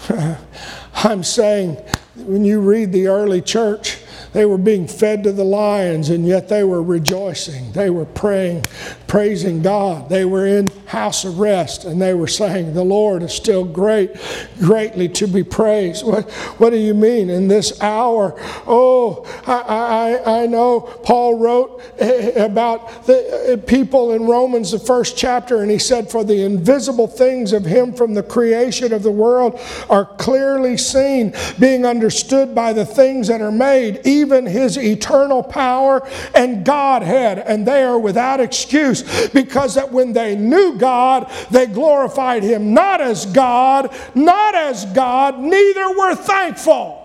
I'm 0.97 1.25
saying 1.25 1.79
when 2.17 2.45
you 2.45 2.61
read 2.61 2.93
the 2.93 3.07
early 3.07 3.41
church, 3.41 3.97
they 4.33 4.47
were 4.47 4.59
being 4.59 4.87
fed 4.87 5.25
to 5.25 5.33
the 5.33 5.45
lions, 5.45 6.09
and 6.09 6.27
yet 6.27 6.49
they 6.49 6.63
were 6.63 6.83
rejoicing. 6.83 7.73
They 7.73 7.91
were 7.91 8.05
praying, 8.05 8.65
praising 9.11 9.61
God. 9.61 10.09
They 10.09 10.25
were 10.25 10.47
in 10.47 10.69
house 10.87 11.25
arrest, 11.25 11.85
and 11.85 12.01
they 12.01 12.15
were 12.15 12.29
saying, 12.29 12.75
The 12.75 12.85
Lord 12.85 13.25
is 13.25 13.33
still 13.33 13.65
great, 13.65 14.13
greatly 14.61 15.09
to 15.09 15.27
be 15.27 15.43
praised. 15.43 16.07
What, 16.07 16.31
what 16.59 16.71
do 16.71 16.77
you 16.77 16.95
mean 16.95 17.29
in 17.29 17.49
this 17.49 17.83
hour? 17.83 18.37
Oh, 18.69 19.25
I, 19.49 20.21
I, 20.25 20.43
I 20.43 20.47
know 20.47 20.83
Paul 21.03 21.41
wrote 21.41 21.83
eh, 21.99 22.41
about 22.41 23.05
the 23.07 23.49
eh, 23.49 23.57
people 23.57 24.13
in 24.13 24.29
Romans, 24.29 24.71
the 24.71 24.79
first 24.79 25.19
chapter, 25.19 25.61
and 25.63 25.73
he 25.73 25.81
said, 25.81 26.09
For 26.09 26.23
the 26.23 26.43
invisible 26.45 27.09
things 27.09 27.53
of 27.53 27.65
him 27.65 27.93
from 27.93 28.15
the 28.15 28.23
creation 28.23 28.93
of 28.93 29.03
the 29.03 29.11
world 29.11 29.59
are 29.89 30.05
clearly 30.05 30.77
seen, 30.77 31.35
being 31.59 31.85
understood 31.85 32.55
by 32.55 32.73
the 32.73 32.87
things 32.87 33.27
that 33.27 33.41
are 33.41 33.51
made 33.51 34.03
even 34.05 34.47
his 34.47 34.79
eternal 34.79 35.43
power 35.43 36.09
and 36.33 36.65
Godhead, 36.65 37.41
and 37.41 37.67
they 37.67 37.83
are 37.83 37.99
without 37.99 38.39
excuse 38.39 39.00
because 39.33 39.75
that 39.75 39.93
when 39.93 40.13
they 40.13 40.37
knew 40.37 40.77
God, 40.79 41.31
they 41.51 41.67
glorified 41.67 42.43
him 42.43 42.75
not 42.75 43.01
as 43.01 43.27
God, 43.27 43.95
not 44.15 44.55
as 44.55 44.85
God, 44.87 45.39
neither 45.39 45.91
were 45.91 46.15
thankful 46.15 47.01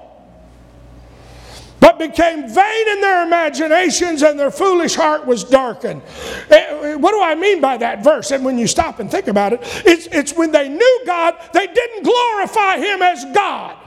but 1.86 2.00
became 2.00 2.50
vain 2.50 2.88
in 2.90 3.02
their 3.02 3.28
imaginations 3.28 4.24
and 4.24 4.40
their 4.40 4.50
foolish 4.50 4.96
heart 4.96 5.24
was 5.28 5.44
darkened. 5.44 6.02
Eh, 6.50 6.96
what 6.96 7.12
do 7.12 7.22
I 7.22 7.36
mean 7.36 7.62
by 7.62 7.78
that 7.78 8.04
verse? 8.04 8.32
And 8.32 8.44
when 8.44 8.58
you 8.58 8.66
stop 8.66 9.00
and 9.00 9.12
think 9.12 9.28
about 9.28 9.54
it, 9.54 9.60
it's, 9.86 10.08
it's 10.08 10.34
when 10.34 10.52
they 10.52 10.68
knew 10.68 11.02
God, 11.06 11.36
they 11.54 11.68
didn't 11.68 12.02
glorify 12.02 12.78
Him 12.78 13.04
as 13.04 13.26
God. 13.36 13.78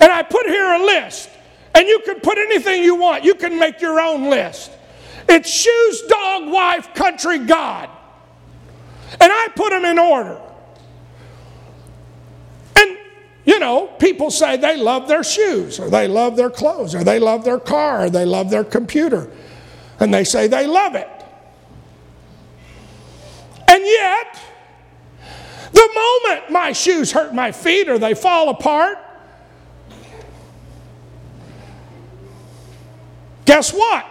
And 0.00 0.10
I 0.10 0.22
put 0.22 0.46
here 0.46 0.72
a 0.72 0.78
list. 0.78 1.28
And 1.74 1.86
you 1.86 2.00
can 2.06 2.20
put 2.20 2.38
anything 2.38 2.82
you 2.82 2.94
want. 2.94 3.24
You 3.24 3.34
can 3.34 3.58
make 3.58 3.82
your 3.82 4.00
own 4.00 4.30
list. 4.30 4.70
It's 5.28 5.50
shoes, 5.50 6.02
dog, 6.02 6.50
wife, 6.50 6.94
country, 6.94 7.38
God. 7.38 7.90
And 9.12 9.32
I 9.32 9.48
put 9.54 9.70
them 9.70 9.84
in 9.84 9.98
order. 9.98 10.40
And, 12.76 12.98
you 13.44 13.58
know, 13.58 13.88
people 13.98 14.30
say 14.30 14.56
they 14.56 14.76
love 14.76 15.08
their 15.08 15.24
shoes, 15.24 15.80
or 15.80 15.90
they 15.90 16.08
love 16.08 16.36
their 16.36 16.50
clothes, 16.50 16.94
or 16.94 17.04
they 17.04 17.18
love 17.18 17.44
their 17.44 17.58
car, 17.58 18.04
or 18.04 18.10
they 18.10 18.24
love 18.24 18.50
their 18.50 18.64
computer. 18.64 19.30
And 19.98 20.12
they 20.12 20.24
say 20.24 20.46
they 20.46 20.66
love 20.66 20.94
it. 20.94 21.08
And 23.68 23.84
yet, 23.84 24.40
the 25.72 25.88
moment 25.94 26.50
my 26.50 26.72
shoes 26.72 27.12
hurt 27.12 27.34
my 27.34 27.52
feet 27.52 27.88
or 27.88 27.98
they 27.98 28.14
fall 28.14 28.48
apart, 28.48 28.98
guess 33.44 33.72
what? 33.72 34.06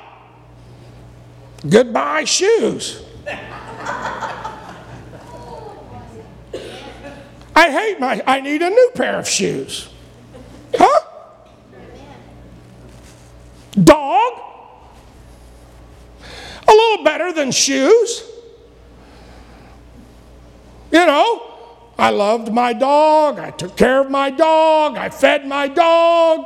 Goodbye, 1.68 2.26
shoes. 2.26 3.02
I 7.56 7.72
hate 7.72 8.00
my, 8.00 8.22
I 8.28 8.42
need 8.42 8.62
a 8.62 8.70
new 8.70 8.92
pair 8.94 9.18
of 9.18 9.28
shoes. 9.28 9.90
Huh? 10.78 11.00
Dog? 13.82 14.34
A 16.68 16.72
little 16.72 17.04
better 17.04 17.32
than 17.34 17.52
shoes. 17.52 18.24
You 20.92 21.06
know, 21.06 21.42
I 21.98 22.10
loved 22.12 22.52
my 22.52 22.74
dog. 22.74 23.40
I 23.40 23.52
took 23.52 23.76
care 23.76 24.02
of 24.02 24.12
my 24.12 24.30
dog. 24.30 24.98
I 24.98 25.10
fed 25.10 25.48
my 25.48 25.68
dog. 25.68 26.46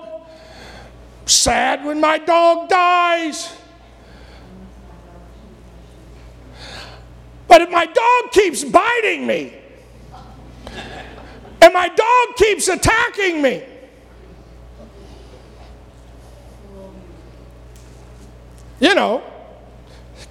Sad 1.25 1.83
when 1.83 1.99
my 1.99 2.17
dog 2.17 2.69
dies. 2.69 3.58
But 7.49 7.63
if 7.63 7.71
my 7.71 7.85
dog 7.85 8.31
keeps 8.31 8.63
biting 8.63 9.25
me, 9.25 9.55
and 11.61 11.73
my 11.73 11.87
dog 11.87 12.35
keeps 12.37 12.67
attacking 12.67 13.41
me, 13.41 13.63
you 18.79 18.93
know, 18.93 19.23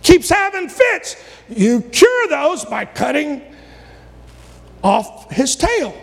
keeps 0.01 0.31
having 0.31 0.69
fits, 0.69 1.17
you 1.49 1.83
cure 1.83 2.29
those 2.29 2.65
by 2.65 2.85
cutting 2.85 3.43
off 4.85 5.29
his 5.33 5.57
tail, 5.57 5.95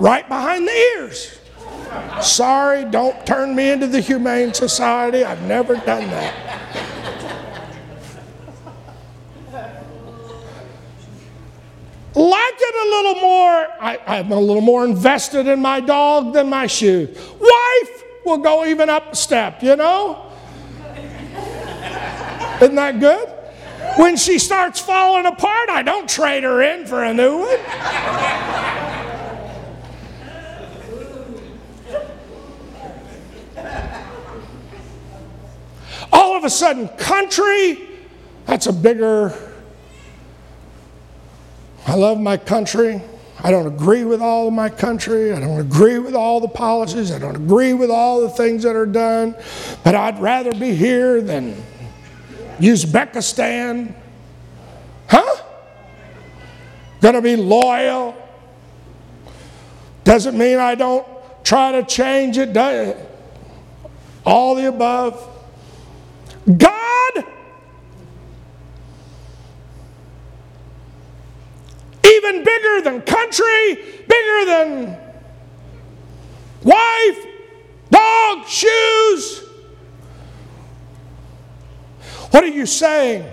right 0.00 0.26
behind 0.28 0.66
the 0.66 0.72
ears. 0.72 1.38
Sorry, 2.22 2.84
don't 2.86 3.26
turn 3.26 3.54
me 3.54 3.70
into 3.70 3.86
the 3.86 4.00
Humane 4.00 4.54
Society. 4.54 5.24
I've 5.24 5.42
never 5.42 5.74
done 5.74 6.06
that. 6.08 6.48
like 12.18 12.54
it 12.58 12.74
a 12.74 12.88
little 12.90 13.22
more. 13.22 13.66
I, 13.80 13.98
I'm 14.18 14.32
a 14.32 14.40
little 14.40 14.62
more 14.62 14.84
invested 14.84 15.46
in 15.46 15.60
my 15.60 15.80
dog 15.80 16.32
than 16.32 16.48
my 16.48 16.66
shoes. 16.66 17.16
Wife 17.38 18.04
will 18.24 18.38
go 18.38 18.64
even 18.66 18.90
up 18.90 19.12
a 19.12 19.16
step, 19.16 19.62
you 19.62 19.76
know? 19.76 20.30
Isn't 22.60 22.74
that 22.74 22.98
good? 22.98 23.28
When 23.96 24.16
she 24.16 24.38
starts 24.38 24.80
falling 24.80 25.26
apart, 25.26 25.70
I 25.70 25.82
don't 25.82 26.08
trade 26.08 26.42
her 26.42 26.60
in 26.62 26.86
for 26.86 27.04
a 27.04 27.14
new 27.14 27.38
one. 27.38 27.58
All 36.12 36.36
of 36.36 36.44
a 36.44 36.50
sudden, 36.50 36.88
country, 36.98 37.88
that's 38.46 38.66
a 38.66 38.72
bigger 38.72 39.32
I 41.88 41.94
love 41.94 42.20
my 42.20 42.36
country. 42.36 43.00
I 43.42 43.50
don't 43.52 43.66
agree 43.66 44.04
with 44.04 44.20
all 44.20 44.48
of 44.48 44.54
my 44.54 44.68
country. 44.68 45.32
I 45.32 45.38
don't 45.38 45.60
agree 45.60 45.98
with 45.98 46.14
all 46.14 46.40
the 46.40 46.48
policies. 46.48 47.12
I 47.12 47.18
don't 47.18 47.36
agree 47.36 47.72
with 47.72 47.90
all 47.90 48.20
the 48.20 48.30
things 48.30 48.64
that 48.64 48.74
are 48.74 48.86
done. 48.86 49.36
But 49.84 49.94
I'd 49.94 50.18
rather 50.18 50.52
be 50.52 50.74
here 50.74 51.20
than 51.20 51.54
Uzbekistan. 52.58 53.94
Huh? 55.06 55.42
Gonna 57.00 57.22
be 57.22 57.36
loyal. 57.36 58.16
Doesn't 60.02 60.36
mean 60.36 60.58
I 60.58 60.74
don't 60.74 61.06
try 61.44 61.72
to 61.72 61.84
change 61.84 62.38
it. 62.38 62.56
All 64.26 64.56
the 64.56 64.68
above. 64.68 65.24
God 66.56 67.24
even 72.28 72.44
bigger 72.44 72.80
than 72.82 73.02
country, 73.02 73.74
bigger 74.06 74.44
than 74.46 74.98
wife, 76.62 77.26
dog, 77.90 78.46
shoes. 78.46 79.44
What 82.30 82.44
are 82.44 82.48
you 82.48 82.66
saying? 82.66 83.26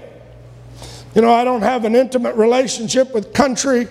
You 1.13 1.21
know, 1.21 1.33
I 1.33 1.43
don't 1.43 1.61
have 1.61 1.85
an 1.85 1.95
intimate 1.95 2.35
relationship 2.35 3.13
with 3.13 3.33
country 3.33 3.87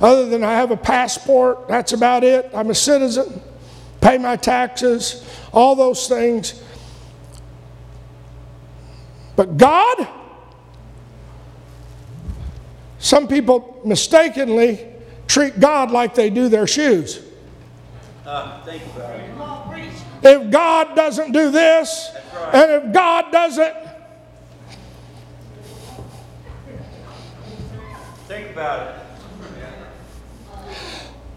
other 0.00 0.28
than 0.28 0.44
I 0.44 0.52
have 0.52 0.70
a 0.70 0.76
passport. 0.76 1.68
That's 1.68 1.92
about 1.92 2.24
it. 2.24 2.50
I'm 2.54 2.70
a 2.70 2.74
citizen, 2.74 3.40
pay 4.00 4.18
my 4.18 4.36
taxes, 4.36 5.24
all 5.52 5.74
those 5.74 6.08
things. 6.08 6.62
But 9.36 9.56
God, 9.56 10.08
some 12.98 13.28
people 13.28 13.80
mistakenly 13.84 14.86
treat 15.26 15.60
God 15.60 15.90
like 15.90 16.14
they 16.14 16.30
do 16.30 16.48
their 16.48 16.66
shoes. 16.66 17.22
Uh, 18.26 18.60
if 20.22 20.50
God 20.50 20.94
doesn't 20.94 21.32
do 21.32 21.50
this, 21.50 22.10
right. 22.34 22.54
and 22.54 22.70
if 22.72 22.92
God 22.92 23.30
doesn't. 23.32 23.74
Think 28.26 28.50
about 28.50 28.88
it. 28.88 28.94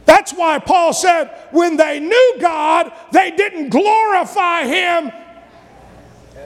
That's 0.05 0.33
why 0.33 0.59
Paul 0.59 0.91
said, 0.91 1.27
when 1.51 1.77
they 1.77 1.99
knew 1.99 2.37
God, 2.41 2.91
they 3.11 3.31
didn't 3.31 3.69
glorify 3.69 4.63
Him 4.65 5.11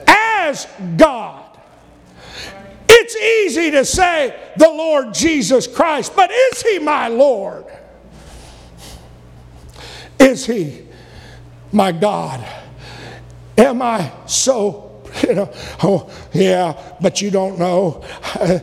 as 0.06 0.68
God. 0.96 1.45
It's 3.06 3.14
easy 3.14 3.70
to 3.70 3.84
say 3.84 4.36
the 4.56 4.68
Lord 4.68 5.14
Jesus 5.14 5.68
Christ, 5.68 6.16
but 6.16 6.28
is 6.28 6.60
He 6.60 6.80
my 6.80 7.06
Lord? 7.06 7.64
Is 10.18 10.44
He 10.44 10.82
my 11.70 11.92
God? 11.92 12.44
Am 13.56 13.80
I 13.80 14.10
so 14.26 14.82
you 15.22 15.34
know, 15.34 15.52
oh, 15.84 16.10
yeah, 16.34 16.74
but 17.00 17.22
you 17.22 17.30
don't 17.30 17.60
know. 17.60 18.04
Uh, 18.34 18.58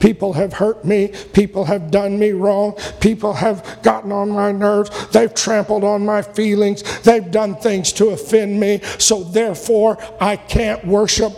people 0.00 0.32
have 0.32 0.52
hurt 0.52 0.84
me. 0.84 1.12
People 1.32 1.64
have 1.64 1.92
done 1.92 2.18
me 2.18 2.32
wrong. 2.32 2.76
People 3.00 3.32
have 3.32 3.78
gotten 3.82 4.10
on 4.10 4.30
my 4.30 4.50
nerves. 4.50 4.90
They've 5.10 5.32
trampled 5.32 5.84
on 5.84 6.04
my 6.04 6.22
feelings. 6.22 6.82
They've 7.02 7.30
done 7.30 7.54
things 7.54 7.92
to 7.94 8.08
offend 8.08 8.58
me. 8.58 8.80
So 8.98 9.22
therefore, 9.22 9.96
I 10.20 10.36
can't 10.36 10.84
worship 10.84 11.32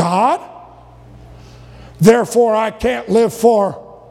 God. 0.00 0.40
Therefore, 1.98 2.56
I 2.56 2.70
can't 2.70 3.10
live 3.10 3.34
for 3.34 4.08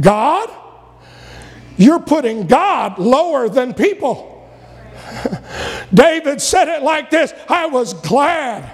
God. 0.00 0.48
You're 1.76 2.00
putting 2.00 2.46
God 2.46 2.98
lower 2.98 3.50
than 3.50 3.74
people. 3.74 4.48
David 5.94 6.40
said 6.40 6.68
it 6.68 6.82
like 6.82 7.10
this 7.10 7.34
I 7.50 7.66
was 7.66 7.92
glad 7.92 8.64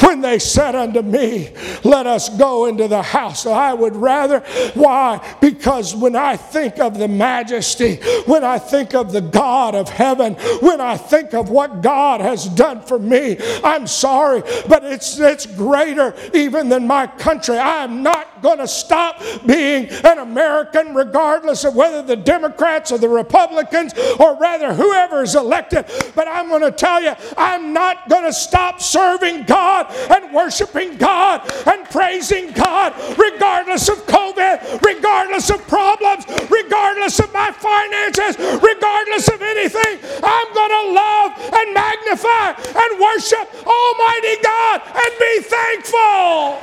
when 0.00 0.20
they 0.20 0.38
said 0.38 0.74
unto 0.74 1.02
me, 1.02 1.50
Let 1.84 2.06
us 2.06 2.28
go 2.28 2.66
into 2.66 2.88
the 2.88 3.02
house. 3.02 3.46
I 3.46 3.72
would 3.72 3.96
rather. 3.96 4.40
Why? 4.74 5.36
Because 5.40 5.94
when 5.94 6.16
I 6.16 6.36
think 6.36 6.78
of 6.78 6.98
the 6.98 7.08
majesty, 7.08 7.96
when 8.26 8.44
I 8.44 8.58
think 8.58 8.94
of 8.94 9.12
the 9.12 9.20
God 9.20 9.74
of 9.74 9.88
heaven, 9.88 10.34
when 10.60 10.80
I 10.80 10.96
think 10.96 11.34
of 11.34 11.50
what 11.50 11.82
God 11.82 12.20
has 12.20 12.46
done 12.46 12.82
for 12.82 12.98
me, 12.98 13.36
I'm 13.64 13.86
sorry, 13.86 14.42
but 14.68 14.84
it's, 14.84 15.18
it's 15.18 15.46
greater 15.46 16.14
even 16.34 16.68
than 16.68 16.86
my 16.86 17.06
country. 17.06 17.56
I 17.56 17.84
am 17.84 18.02
not 18.02 18.42
going 18.42 18.58
to 18.58 18.68
stop 18.68 19.22
being 19.46 19.88
an 20.04 20.18
American 20.18 20.94
regardless 20.94 21.64
of 21.64 21.74
whether 21.74 22.02
the 22.02 22.16
Democrats 22.16 22.92
or 22.92 22.98
the 22.98 23.08
Republicans 23.08 23.94
or 24.18 24.36
rather 24.36 24.74
whoever 24.74 25.22
is 25.22 25.34
elected. 25.34 25.86
But 26.14 26.28
I'm 26.28 26.48
going 26.48 26.62
to 26.62 26.72
tell 26.72 27.02
you, 27.02 27.14
I'm 27.36 27.72
not 27.72 28.08
going 28.08 28.24
to 28.24 28.32
stop 28.32 28.80
serving 28.80 29.44
God 29.44 29.85
And 30.10 30.32
worshiping 30.32 30.96
God 30.96 31.50
and 31.66 31.88
praising 31.90 32.52
God, 32.52 32.94
regardless 33.18 33.88
of 33.88 34.06
COVID, 34.06 34.82
regardless 34.82 35.50
of 35.50 35.66
problems, 35.68 36.24
regardless 36.50 37.18
of 37.20 37.32
my 37.32 37.50
finances, 37.52 38.36
regardless 38.38 39.28
of 39.28 39.42
anything. 39.42 39.98
I'm 40.22 40.54
going 40.54 40.70
to 40.70 40.92
love 40.92 41.32
and 41.52 41.74
magnify 41.74 42.54
and 42.56 43.00
worship 43.00 43.48
Almighty 43.66 44.36
God 44.42 44.82
and 44.94 45.12
be 45.18 45.40
thankful. 45.42 46.56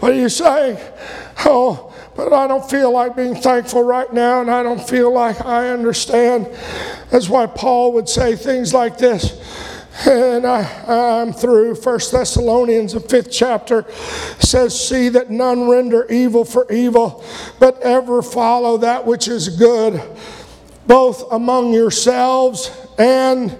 What 0.00 0.12
are 0.12 0.14
you 0.14 0.28
saying? 0.28 0.78
Oh, 1.44 1.94
but 2.14 2.32
I 2.32 2.46
don't 2.46 2.68
feel 2.68 2.92
like 2.92 3.14
being 3.14 3.34
thankful 3.34 3.82
right 3.82 4.10
now, 4.12 4.40
and 4.40 4.50
I 4.50 4.62
don't 4.62 4.80
feel 4.80 5.12
like 5.12 5.44
I 5.44 5.68
understand. 5.68 6.48
That's 7.10 7.28
why 7.28 7.46
Paul 7.46 7.92
would 7.92 8.08
say 8.08 8.36
things 8.36 8.72
like 8.72 8.98
this. 8.98 9.38
And 10.04 10.46
I, 10.46 11.22
am 11.22 11.32
through. 11.32 11.76
First 11.76 12.12
Thessalonians, 12.12 12.92
the 12.92 13.00
fifth 13.00 13.30
chapter, 13.30 13.90
says, 14.40 14.78
See 14.78 15.08
that 15.10 15.30
none 15.30 15.68
render 15.68 16.06
evil 16.10 16.44
for 16.44 16.70
evil, 16.70 17.24
but 17.58 17.80
ever 17.80 18.20
follow 18.20 18.76
that 18.78 19.06
which 19.06 19.26
is 19.26 19.48
good, 19.48 20.02
both 20.86 21.32
among 21.32 21.72
yourselves 21.72 22.70
and, 22.98 23.56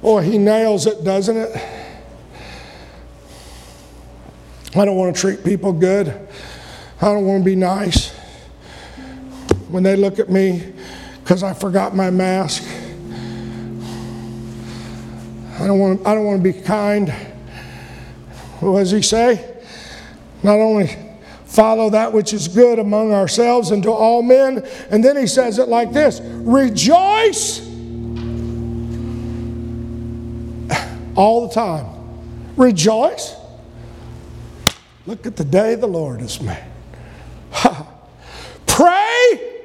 boy, 0.00 0.22
he 0.22 0.38
nails 0.38 0.86
it, 0.86 1.02
doesn't 1.02 1.36
it? 1.36 1.56
I 4.76 4.84
don't 4.84 4.96
want 4.96 5.14
to 5.14 5.20
treat 5.20 5.44
people 5.44 5.72
good. 5.72 6.08
I 7.00 7.06
don't 7.06 7.26
want 7.26 7.42
to 7.42 7.44
be 7.44 7.56
nice. 7.56 8.10
When 9.68 9.82
they 9.82 9.96
look 9.96 10.18
at 10.18 10.30
me 10.30 10.72
because 11.22 11.42
I 11.42 11.52
forgot 11.52 11.96
my 11.96 12.10
mask, 12.10 12.64
don't 15.68 15.78
want, 15.78 16.06
I 16.06 16.14
don't 16.14 16.24
want 16.24 16.42
to 16.42 16.52
be 16.52 16.60
kind. 16.60 17.10
What 18.60 18.80
does 18.80 18.90
he 18.90 19.02
say? 19.02 19.56
Not 20.42 20.58
only 20.58 20.96
follow 21.46 21.90
that 21.90 22.12
which 22.12 22.32
is 22.32 22.48
good 22.48 22.78
among 22.78 23.12
ourselves 23.12 23.70
and 23.70 23.82
to 23.84 23.92
all 23.92 24.22
men, 24.22 24.66
and 24.90 25.04
then 25.04 25.16
he 25.16 25.26
says 25.26 25.58
it 25.58 25.68
like 25.68 25.92
this 25.92 26.20
rejoice 26.22 27.60
all 31.14 31.46
the 31.46 31.54
time. 31.54 31.86
Rejoice. 32.56 33.34
Look 35.06 35.26
at 35.26 35.36
the 35.36 35.44
day 35.44 35.74
the 35.74 35.86
Lord 35.86 36.20
has 36.20 36.40
made. 36.40 36.64
Pray 38.66 39.57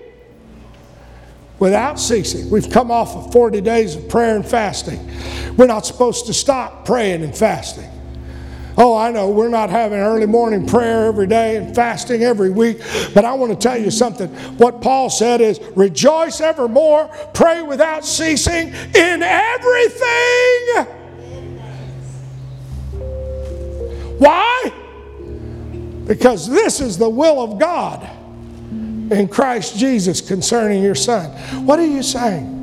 without 1.63 1.97
ceasing. 1.97 2.49
We've 2.49 2.69
come 2.69 2.91
off 2.91 3.15
of 3.15 3.31
40 3.31 3.61
days 3.61 3.95
of 3.95 4.09
prayer 4.09 4.35
and 4.35 4.45
fasting. 4.45 4.99
We're 5.55 5.65
not 5.65 5.85
supposed 5.85 6.25
to 6.25 6.33
stop 6.33 6.83
praying 6.85 7.23
and 7.23 7.33
fasting. 7.33 7.89
Oh, 8.77 8.97
I 8.97 9.11
know 9.11 9.29
we're 9.29 9.47
not 9.47 9.69
having 9.69 9.97
early 9.97 10.25
morning 10.25 10.67
prayer 10.67 11.05
every 11.05 11.25
day 11.25 11.55
and 11.55 11.73
fasting 11.73 12.21
every 12.21 12.49
week, 12.49 12.81
but 13.13 13.23
I 13.23 13.31
want 13.35 13.53
to 13.53 13.57
tell 13.57 13.77
you 13.77 13.91
something. 13.91 14.27
What 14.57 14.81
Paul 14.81 15.09
said 15.09 15.39
is 15.39 15.61
rejoice 15.73 16.41
evermore, 16.41 17.07
pray 17.33 17.61
without 17.61 18.03
ceasing 18.03 18.73
in 18.93 19.23
everything. 19.23 20.67
Why? 24.17 24.73
Because 26.07 26.49
this 26.49 26.81
is 26.81 26.97
the 26.97 27.09
will 27.09 27.41
of 27.41 27.57
God 27.57 28.05
in 29.13 29.27
Christ 29.27 29.77
Jesus 29.77 30.21
concerning 30.21 30.83
your 30.83 30.95
son. 30.95 31.29
What 31.65 31.79
are 31.79 31.85
you 31.85 32.03
saying? 32.03 32.61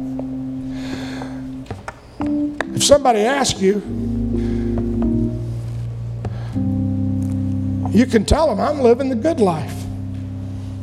If 2.74 2.84
somebody 2.84 3.20
asks 3.20 3.60
you, 3.60 3.74
you 7.90 8.06
can 8.06 8.24
tell 8.24 8.48
them, 8.48 8.60
I'm 8.60 8.80
living 8.80 9.08
the 9.08 9.16
good 9.16 9.40
life. 9.40 9.74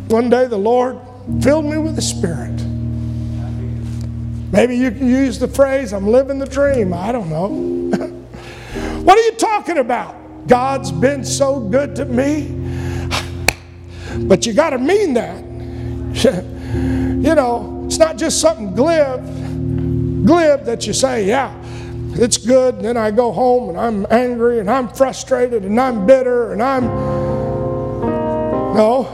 One 0.08 0.30
day 0.30 0.47
the 0.47 0.58
Lord 0.58 0.99
filled 1.41 1.65
me 1.65 1.77
with 1.77 1.95
the 1.95 2.01
Spirit. 2.01 2.53
Maybe 4.51 4.77
you 4.77 4.91
can 4.91 5.08
use 5.08 5.39
the 5.39 5.47
phrase, 5.47 5.93
I'm 5.93 6.08
living 6.08 6.39
the 6.39 6.45
dream. 6.45 6.93
I 6.93 7.12
don't 7.12 7.30
know. 7.30 7.47
what 9.03 9.17
are 9.17 9.21
you 9.21 9.34
talking 9.34 9.77
about? 9.77 10.15
God's 10.47 10.91
been 10.91 11.25
so 11.25 11.60
good 11.60 11.95
to 11.97 12.06
me. 12.06 12.53
But 14.27 14.45
you 14.45 14.53
got 14.53 14.71
to 14.71 14.77
mean 14.77 15.13
that. 15.15 15.46
you 16.23 17.36
know, 17.36 17.84
it's 17.86 17.99
not 17.99 18.17
just 18.17 18.41
something 18.41 18.73
glib, 18.73 19.23
glib 20.25 20.63
that 20.65 20.88
you 20.88 20.93
say, 20.93 21.27
yeah, 21.27 21.53
it's 22.13 22.38
good. 22.38 22.75
And 22.75 22.86
then 22.86 22.97
I 22.97 23.12
go 23.12 23.32
home 23.32 23.69
and 23.69 23.80
I'm 23.80 24.08
angry 24.10 24.60
and 24.60 24.69
I'm 24.69 24.89
frustrated 24.89 25.63
and 25.63 25.80
I'm 25.80 26.08
bitter 26.08 26.53
and 26.53 26.63
I'm. 26.63 26.86
No, 28.75 29.08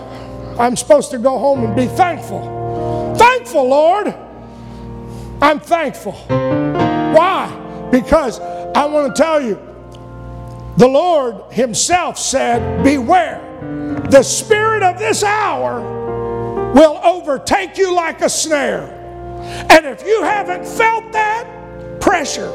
I'm 0.57 0.77
supposed 0.77 1.11
to 1.11 1.17
go 1.17 1.37
home 1.37 1.65
and 1.65 1.75
be 1.75 1.87
thankful. 1.87 3.15
Thankful, 3.17 3.67
Lord. 3.67 4.15
I'm 5.41 5.59
thankful. 5.59 6.13
Why? 6.13 7.89
Because 7.91 8.39
I 8.39 8.85
want 8.85 9.13
to 9.13 9.21
tell 9.21 9.41
you, 9.41 9.59
the 10.77 10.87
Lord 10.87 11.51
Himself 11.51 12.17
said, 12.17 12.81
Beware, 12.83 13.41
the 14.09 14.23
spirit 14.23 14.83
of 14.83 14.97
this 14.99 15.23
hour 15.23 16.02
will 16.73 16.99
overtake 17.03 17.77
you 17.77 17.93
like 17.95 18.21
a 18.21 18.29
snare. 18.29 18.99
And 19.69 19.85
if 19.85 20.05
you 20.05 20.23
haven't 20.23 20.65
felt 20.65 21.11
that 21.11 21.47
pressure, 22.01 22.51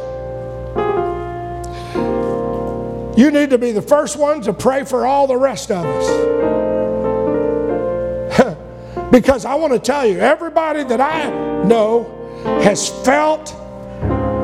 you 3.16 3.30
need 3.30 3.50
to 3.50 3.58
be 3.58 3.72
the 3.72 3.82
first 3.82 4.16
one 4.16 4.40
to 4.42 4.52
pray 4.52 4.84
for 4.84 5.06
all 5.06 5.26
the 5.26 5.36
rest 5.36 5.70
of 5.70 5.84
us. 5.86 6.06
because 9.10 9.44
I 9.44 9.54
want 9.54 9.72
to 9.72 9.78
tell 9.78 10.06
you, 10.06 10.18
everybody 10.18 10.84
that 10.84 11.00
I 11.00 11.28
know 11.64 12.14
has 12.62 12.88
felt 13.04 13.46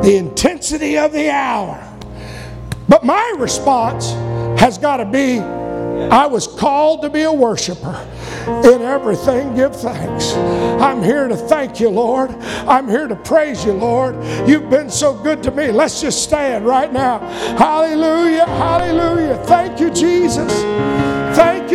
the 0.03 0.17
intensity 0.17 0.99
of 0.99 1.13
the 1.13 1.31
hour. 1.31 1.81
But 2.89 3.05
my 3.05 3.35
response 3.39 4.11
has 4.61 4.77
got 4.77 4.99
to 4.99 5.05
be 5.05 5.41
I 6.11 6.27
was 6.27 6.47
called 6.47 7.03
to 7.03 7.11
be 7.11 7.23
a 7.23 7.33
worshiper. 7.33 7.95
In 8.47 8.83
everything, 8.83 9.55
give 9.55 9.75
thanks. 9.75 10.33
I'm 10.83 11.03
here 11.03 11.29
to 11.29 11.37
thank 11.37 11.81
you, 11.81 11.89
Lord. 11.89 12.31
I'm 12.67 12.89
here 12.89 13.09
to 13.09 13.17
praise 13.17 13.65
you, 13.65 13.73
Lord. 13.73 14.17
You've 14.47 14.69
been 14.69 14.91
so 14.91 15.15
good 15.15 15.43
to 15.45 15.51
me. 15.51 15.71
Let's 15.71 16.01
just 16.01 16.23
stand 16.23 16.67
right 16.67 16.93
now. 16.93 17.19
Hallelujah. 17.57 18.47
Hallelujah. 18.47 19.37
Thank 19.45 19.81
you, 19.81 19.91
Jesus. 19.91 20.53
Thank 21.37 21.71